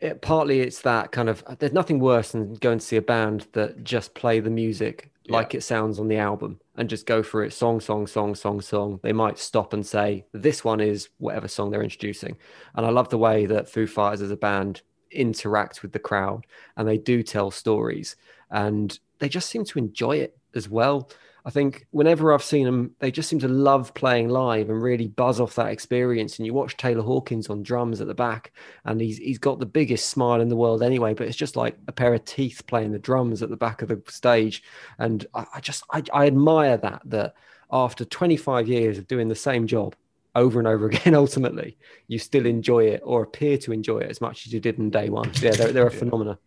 [0.00, 1.44] it, partly it's that kind of.
[1.58, 5.54] There's nothing worse than going to see a band that just play the music like
[5.54, 9.00] it sounds on the album and just go for it song, song, song, song, song.
[9.02, 12.36] They might stop and say this one is whatever song they're introducing.
[12.74, 16.46] And I love the way that Foo Fighters as a band interact with the crowd
[16.76, 18.16] and they do tell stories
[18.50, 21.10] and they just seem to enjoy it as well.
[21.48, 25.08] I think whenever I've seen them, they just seem to love playing live and really
[25.08, 26.38] buzz off that experience.
[26.38, 28.52] And you watch Taylor Hawkins on drums at the back,
[28.84, 31.14] and he's he's got the biggest smile in the world anyway.
[31.14, 33.88] But it's just like a pair of teeth playing the drums at the back of
[33.88, 34.62] the stage.
[34.98, 37.32] And I, I just I, I admire that that
[37.72, 39.96] after 25 years of doing the same job
[40.34, 44.20] over and over again, ultimately you still enjoy it or appear to enjoy it as
[44.20, 45.30] much as you did in day one.
[45.40, 45.98] Yeah, they're, they're a Yeah.
[45.98, 46.38] phenomena.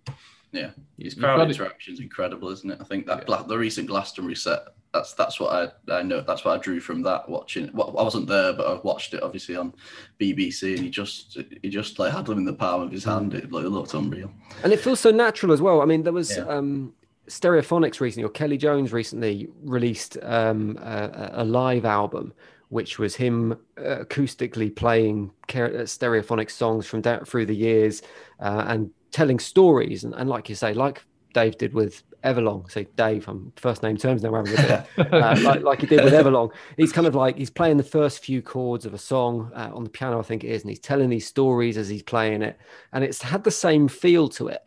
[0.52, 2.78] Yeah, his crowd got it- interaction's incredible, isn't it?
[2.82, 3.26] I think that Yeah.
[3.26, 4.60] Gla- the recent Glastonbury set.
[4.94, 5.54] That's that's what
[5.90, 6.20] I I know.
[6.20, 7.70] That's what I drew from that watching.
[7.74, 9.74] Well, I wasn't there, but I watched it obviously on
[10.20, 13.34] BBC, and he just he just like had them in the palm of his hand.
[13.34, 14.30] It, like, it looked unreal.
[14.64, 15.82] And it feels so natural as well.
[15.82, 16.44] I mean, there was Yeah.
[16.44, 16.94] um,
[17.30, 22.34] Stereophonics recently, or Kelly Jones recently released um, a, a live album,
[22.68, 28.02] which was him uh, acoustically playing Ke- uh, Stereophonic songs from down through the years
[28.42, 30.04] uh, and telling stories.
[30.04, 33.98] And, and like you say, like Dave did with Everlong, say Dave, I'm first name
[33.98, 36.52] terms now, having a bit uh, like, like he did with Everlong.
[36.78, 39.84] He's kind of like he's playing the first few chords of a song uh, on
[39.84, 42.60] the piano, I think it is, and he's telling these stories as he's playing it,
[42.94, 44.62] and it's had the same feel to it.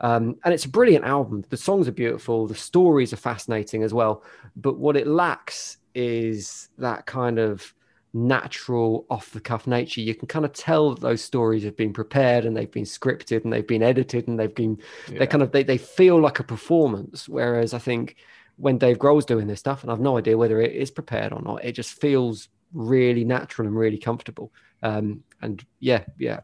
[0.00, 1.44] Um, and it's a brilliant album.
[1.48, 4.24] The songs are beautiful, the stories are fascinating as well.
[4.56, 7.72] But what it lacks is that kind of
[8.16, 10.00] natural, off the cuff nature.
[10.00, 13.44] You can kind of tell that those stories have been prepared and they've been scripted
[13.44, 15.18] and they've been edited and they've been Yeah.
[15.20, 18.16] they kind of they, they feel like a performance whereas i think
[18.56, 21.42] when dave grohl's doing this stuff and i've no idea whether it is prepared or
[21.42, 24.50] not it just feels really natural and really comfortable
[24.82, 26.40] um and yeah yeah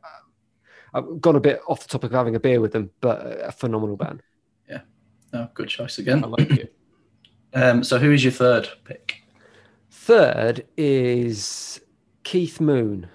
[0.94, 3.50] i've gone a bit off the topic of having a beer with them but a
[3.52, 4.22] phenomenal band
[4.68, 4.80] Yeah.
[5.32, 6.22] No, good choice again.
[6.24, 6.74] I like it.
[7.54, 9.21] Um, so who is your third pick?
[10.02, 11.80] Third is
[12.24, 13.08] keith moon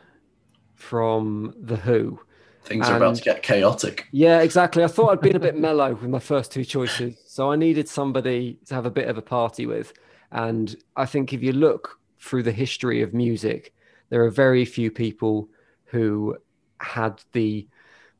[0.76, 2.18] from the who
[2.64, 4.08] Things are about to get chaotic.
[4.12, 4.84] Yeah, exactly.
[4.84, 7.18] I thought I'd been a bit mellow with my first two choices.
[7.26, 9.94] So I needed somebody to have a bit of a party with.
[10.32, 13.74] And I think if you look through the history of music,
[14.10, 15.50] there are very few people
[15.86, 16.38] who
[16.80, 17.68] had the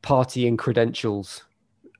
[0.02, 1.44] partying credentials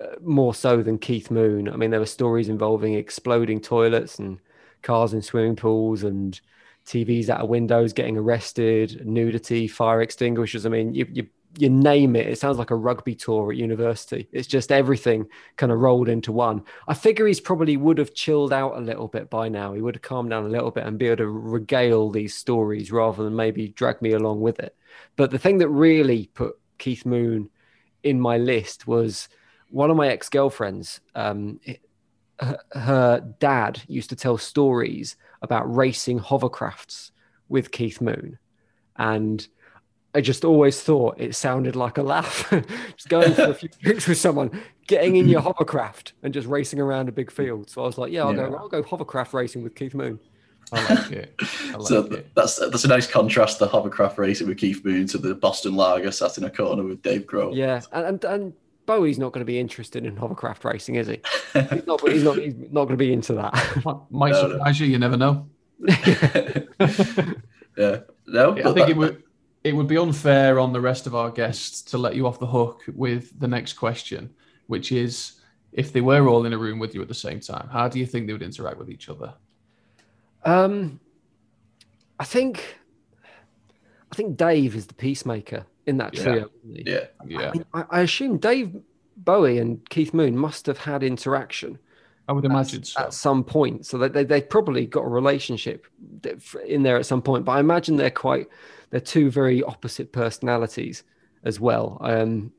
[0.01, 1.69] uh, more so than Keith Moon.
[1.69, 4.39] I mean, there were stories involving exploding toilets and
[4.83, 6.41] cars in swimming pools and
[6.89, 10.66] TVs out of windows getting arrested, nudity, fire extinguishers.
[10.66, 12.26] I mean, you, you you name it.
[12.26, 14.28] It sounds like a rugby tour at university.
[14.32, 15.26] It's just everything
[15.57, 16.62] kind of rolled into one.
[16.86, 19.72] I figure he's probably would have chilled out a little bit by now.
[19.72, 22.93] He would have calmed down a little bit and be able to regale these stories
[22.93, 24.76] rather than maybe drag me along with it.
[25.16, 27.51] But the thing that really put Keith Moon
[28.03, 29.28] in my list was
[29.70, 31.01] one of my ex girlfriends.
[31.14, 31.61] Um,
[32.41, 37.11] her, her dad used to tell stories about racing hovercrafts
[37.49, 38.39] with Keith Moon,
[38.97, 39.47] and
[40.14, 42.51] I just always thought it sounded like a laugh.
[42.97, 46.80] just going for a few drinks with someone, getting in your hovercraft and just racing
[46.80, 47.70] around a big field.
[47.70, 48.49] So I was like, yeah, I'll yeah.
[48.49, 48.57] go.
[48.57, 50.18] I'll go hovercraft racing with Keith Moon.
[50.72, 51.34] I like it.
[51.41, 52.34] I like so it.
[52.34, 53.59] that's that's a nice contrast.
[53.59, 57.03] The hovercraft racing with Keith Moon to the Boston Lager sat in a corner with
[57.03, 57.55] Dave Grohl.
[57.55, 58.53] Yeah, and and, and
[58.89, 61.20] Bowie's not going to be interested in hovercraft racing, is he?
[61.53, 62.01] he's not.
[62.09, 62.39] He's not.
[62.39, 63.53] He's not going to be into that.
[64.11, 64.86] Might no, surprise no.
[64.86, 64.93] you.
[64.93, 65.47] You never know.
[67.76, 68.01] yeah.
[68.26, 68.53] No.
[68.53, 69.22] I think that, it would.
[69.62, 72.47] It would be unfair on the rest of our guests to let you off the
[72.47, 74.30] hook with the next question,
[74.68, 77.68] which is if they were all in a room with you at the same time,
[77.70, 79.34] how do you think they would interact with each other?
[80.47, 80.99] Um,
[82.18, 82.78] I think,
[84.11, 86.51] I think Dave is the peacemaker in that trio.
[86.64, 87.49] Yeah, yeah.
[87.49, 88.76] I, mean, I, I, assume Dave
[89.16, 91.78] Bowie and Keith Moon must have had interaction.
[92.28, 93.01] I would imagine at, so.
[93.01, 95.86] at some point, so they, they they probably got a relationship
[96.66, 97.47] in there at some point.
[97.47, 98.49] But I imagine they're quite
[98.91, 101.05] they're two very opposite personalities
[101.45, 101.97] as well.
[102.03, 102.53] Um,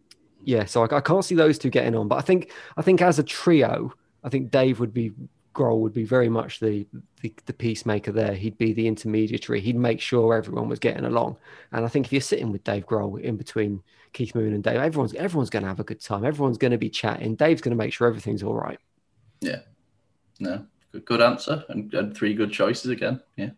[0.44, 2.08] yeah, so I, I can't see those two getting on.
[2.08, 5.12] But I think I think as a trio, I think Dave would be
[5.54, 6.88] Grohl would be very much the,
[7.22, 8.34] the, the peacemaker there.
[8.34, 9.62] He'd be the intermediary.
[9.62, 11.38] He'd make sure everyone was getting along.
[11.72, 13.84] And I think if you're sitting with Dave Grohl in between
[14.14, 16.26] Keith Moon and Dave, everyone's everyone's going to have a good time.
[16.26, 17.36] Everyone's going to be chatting.
[17.36, 18.80] Dave's going to make sure everything's all right.
[19.42, 19.60] Yeah.
[20.40, 20.66] No.
[20.92, 23.22] Good, good answer and, and three good choices again.
[23.36, 23.52] Yeah.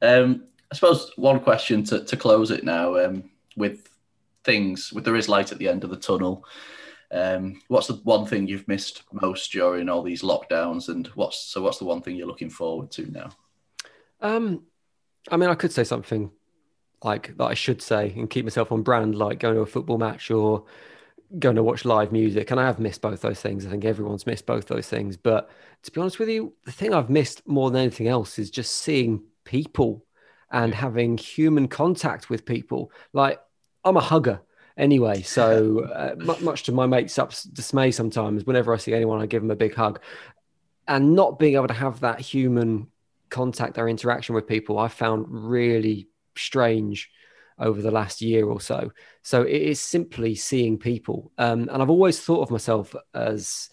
[0.00, 3.88] Um, I suppose one question to, to close it now um, with
[4.44, 6.44] things with there is light at the end of the tunnel.
[7.12, 11.62] Um, what's the one thing you've missed most during all these lockdowns, and what's so?
[11.62, 13.30] What's the one thing you're looking forward to now?
[14.20, 14.62] Um,
[15.30, 16.30] I mean, I could say something
[17.04, 19.98] like that I should say and keep myself on brand, like going to a football
[19.98, 20.64] match or
[21.38, 22.50] going to watch live music.
[22.50, 23.66] And I have missed both those things.
[23.66, 25.16] I think everyone's missed both those things.
[25.16, 25.50] But
[25.82, 28.74] to be honest with you, the thing I've missed more than anything else is just
[28.74, 30.04] seeing people
[30.50, 32.92] and having human contact with people.
[33.12, 33.40] Like
[33.84, 34.40] I'm a hugger
[34.76, 35.22] anyway.
[35.22, 39.50] So uh, much to my mates' dismay, sometimes whenever I see anyone, I give them
[39.50, 40.00] a big hug,
[40.88, 42.88] and not being able to have that human
[43.30, 47.10] contact or interaction with people, I found really strange
[47.58, 48.92] over the last year or so.
[49.22, 53.70] So it is simply seeing people, um, and I've always thought of myself as.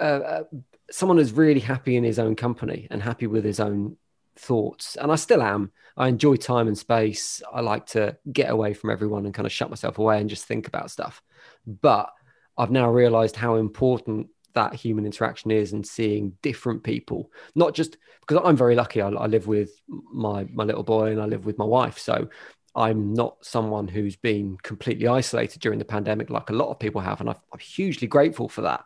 [0.00, 0.42] Uh, uh,
[0.90, 3.96] someone who's really happy in his own company and happy with his own
[4.38, 5.72] thoughts and i still am.
[5.96, 7.42] I enjoy time and space.
[7.52, 10.44] I like to get away from everyone and kind of shut myself away and just
[10.46, 11.22] think about stuff.
[11.66, 12.10] But
[12.56, 17.30] i've now realized how important that human interaction is and seeing different people.
[17.54, 19.00] Not just because i'm very lucky.
[19.00, 19.70] I, I live with
[20.12, 21.98] my my little boy and i live with my wife.
[21.98, 22.28] So
[22.74, 27.00] i'm not someone who's been completely isolated during the pandemic like a lot of people
[27.00, 27.20] have.
[27.20, 28.84] And i i'm hugely grateful for that.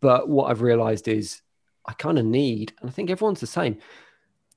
[0.00, 1.40] But what i've realized is
[1.86, 3.78] i kind of need and i think everyone's the same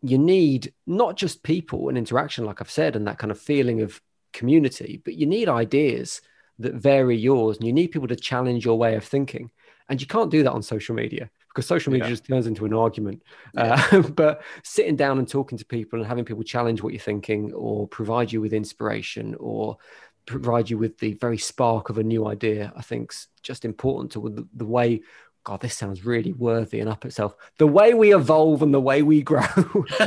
[0.03, 3.81] you need not just people and interaction, like I've said, and that kind of feeling
[3.81, 4.01] of
[4.33, 6.21] community, but you need ideas
[6.59, 9.49] that vary yours and you need people to challenge your way of thinking.
[9.89, 12.11] And you can't do that on social media because social media yeah.
[12.11, 13.23] just turns into an argument.
[13.53, 13.81] Yeah.
[13.91, 17.53] Uh, but sitting down and talking to people and having people challenge what you're thinking
[17.53, 19.77] or provide you with inspiration or
[20.25, 24.29] provide you with the very spark of a new idea, I think's just important to
[24.29, 25.01] the, the way
[25.43, 27.35] God, this sounds really worthy and up itself.
[27.57, 29.43] The way we evolve and the way we grow.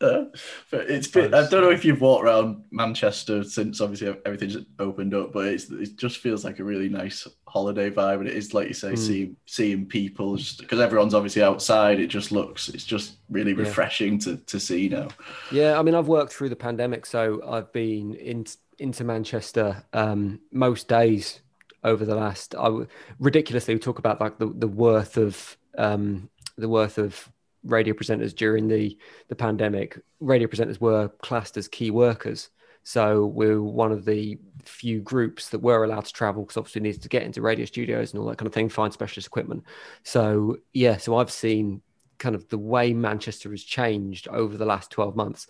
[0.00, 0.24] uh,
[0.72, 5.32] it's been, I don't know if you've walked around Manchester since obviously everything's opened up,
[5.32, 8.20] but it just feels like a really nice holiday vibe.
[8.20, 8.98] And it is like you say, mm.
[8.98, 12.00] seeing seeing people because everyone's obviously outside.
[12.00, 14.18] It just looks, it's just really refreshing yeah.
[14.20, 15.08] to to see now.
[15.50, 18.46] Yeah, I mean, I've worked through the pandemic, so I've been in
[18.78, 21.40] into Manchester um, most days
[21.84, 22.86] over the last I
[23.18, 27.30] ridiculously we talk about like the, the worth of um, the worth of
[27.64, 28.98] radio presenters during the
[29.28, 29.98] the pandemic.
[30.20, 32.50] Radio presenters were classed as key workers.
[32.82, 37.02] So we're one of the few groups that were allowed to travel because obviously needed
[37.02, 39.64] to get into radio studios and all that kind of thing find specialist equipment.
[40.04, 41.82] So yeah so i've seen
[42.18, 45.46] kind of the way manchester has changed over the last 12 months.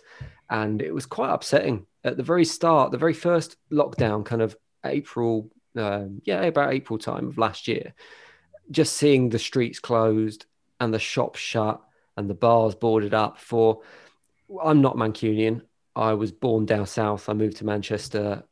[0.49, 1.85] And it was quite upsetting.
[2.03, 4.55] At the very start the very first lockdown kind of
[4.85, 5.49] april
[5.79, 7.93] um, yeah, about April time of last year,
[8.71, 10.45] just seeing the streets closed
[10.79, 11.81] and the shops shut
[12.17, 13.81] and the bars boarded up for.
[14.63, 15.61] I'm not Mancunian.
[15.95, 17.29] I was born down south.
[17.29, 18.43] I moved to Manchester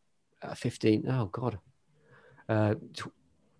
[0.41, 1.05] at 15.
[1.09, 1.59] Oh God,
[2.49, 2.75] uh,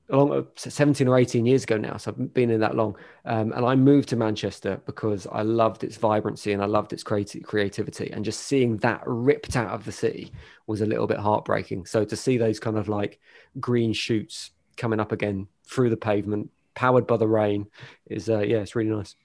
[0.09, 1.97] along uh, 17 or 18 years ago now.
[1.97, 2.95] So I've been in that long.
[3.25, 7.03] Um, and I moved to Manchester because I loved its vibrancy and I loved its
[7.03, 8.09] creati- creativity.
[8.11, 10.31] And just seeing that ripped out of the city
[10.65, 11.85] was a little bit heartbreaking.
[11.85, 13.19] So to see those kind of like
[13.59, 17.67] green shoots coming up again through the pavement, powered by the rain,
[18.05, 19.15] is, uh, yeah, it's really nice.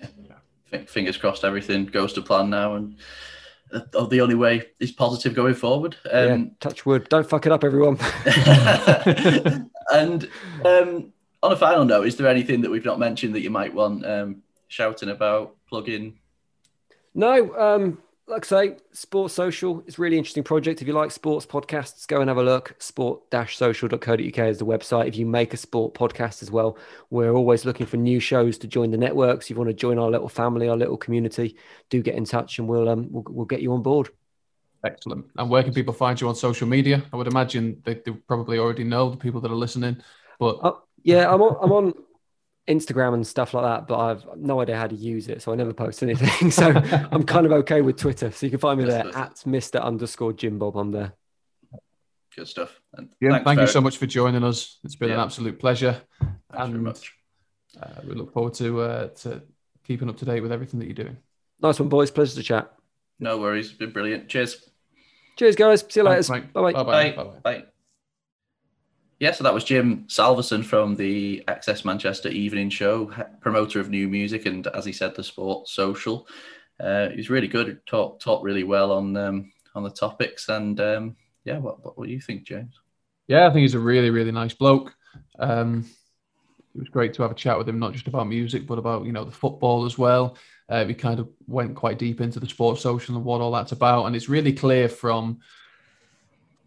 [0.00, 0.80] Yeah.
[0.86, 2.96] Fingers crossed, everything goes to plan now, and
[3.72, 5.96] uh, the only way is positive going forward.
[6.10, 7.08] Um, yeah, touch wood.
[7.08, 7.98] Don't fuck it up, everyone.
[9.92, 10.28] and
[10.64, 11.12] um,
[11.42, 14.04] on a final note, is there anything that we've not mentioned that you might want
[14.06, 16.18] um, shouting about, plugging?
[17.14, 20.82] No, um, like I say, Sports Social is really interesting project.
[20.82, 22.74] If you like sports podcasts, go and have a look.
[22.78, 25.06] Sport-social.co.uk is the website.
[25.06, 26.76] If you make a sport podcast as well,
[27.10, 29.46] we're always looking for new shows to join the networks.
[29.46, 31.56] If you want to join our little family, our little community,
[31.88, 34.10] do get in touch and we'll um, we'll, we'll get you on board.
[34.86, 35.26] Excellent.
[35.36, 37.02] And where can people find you on social media?
[37.12, 40.02] I would imagine they, they probably already know the people that are listening,
[40.38, 40.72] but uh,
[41.02, 41.94] yeah, I'm on, I'm on
[42.68, 45.54] Instagram and stuff like that, but I've no idea how to use it, so I
[45.54, 46.50] never post anything.
[46.50, 46.70] so
[47.10, 48.30] I'm kind of okay with Twitter.
[48.30, 49.80] So you can find me there at Mr.
[49.80, 50.76] underscore Jim Bob.
[50.76, 51.12] I'm there.
[52.34, 52.80] Good stuff.
[52.94, 54.78] And yeah, thank you so much for joining us.
[54.84, 55.14] It's been yeah.
[55.14, 56.02] an absolute pleasure.
[56.20, 57.12] Thanks and, very much.
[57.80, 59.42] Uh, we look forward to uh, to
[59.84, 61.16] keeping up to date with everything that you're doing.
[61.60, 62.10] Nice one, boys.
[62.10, 62.72] Pleasure to chat.
[63.18, 63.72] No worries.
[63.72, 64.28] Been brilliant.
[64.28, 64.68] Cheers.
[65.36, 65.84] Cheers, guys.
[65.88, 66.40] See you later.
[66.52, 67.12] Bye bye.
[67.12, 67.64] Bye bye.
[69.18, 73.10] Yeah, so that was Jim Salveson from the XS Manchester Evening Show,
[73.40, 76.28] promoter of new music, and as he said, the Sport Social.
[76.78, 77.80] Uh, he's really good.
[77.86, 82.06] Talked talked really well on um, on the topics, and um, yeah, what, what what
[82.06, 82.78] do you think, James?
[83.26, 84.94] Yeah, I think he's a really really nice bloke.
[85.38, 85.86] Um,
[86.74, 89.06] it was great to have a chat with him, not just about music, but about
[89.06, 90.36] you know the football as well.
[90.68, 93.72] Uh, we kind of went quite deep into the Sport Social and what all that's
[93.72, 95.38] about, and it's really clear from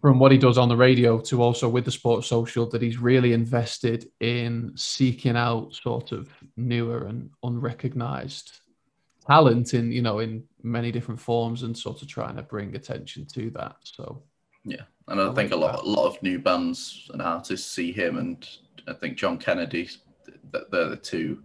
[0.02, 2.98] from what he does on the radio to also with the sports social that he's
[2.98, 8.62] really invested in seeking out sort of newer and unrecognized
[9.28, 13.26] talent in you know in many different forms and sort of trying to bring attention
[13.26, 14.22] to that so
[14.64, 15.84] yeah and i, I think a lot that.
[15.84, 18.48] a lot of new bands and artists see him and
[18.88, 19.90] i think john kennedy
[20.72, 21.44] they're the two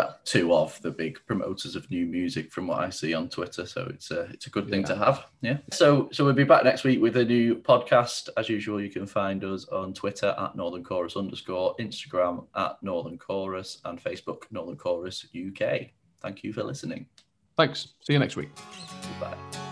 [0.00, 3.66] well, two of the big promoters of new music from what I see on Twitter.
[3.66, 4.86] So it's a it's a good thing yeah.
[4.86, 5.26] to have.
[5.40, 5.58] Yeah.
[5.72, 8.28] So so we'll be back next week with a new podcast.
[8.36, 13.18] As usual, you can find us on Twitter at Northern Chorus underscore, Instagram at Northern
[13.18, 15.88] Chorus, and Facebook Northern Chorus UK.
[16.20, 17.06] Thank you for listening.
[17.56, 17.94] Thanks.
[18.02, 18.50] See you next week.
[19.20, 19.69] Bye.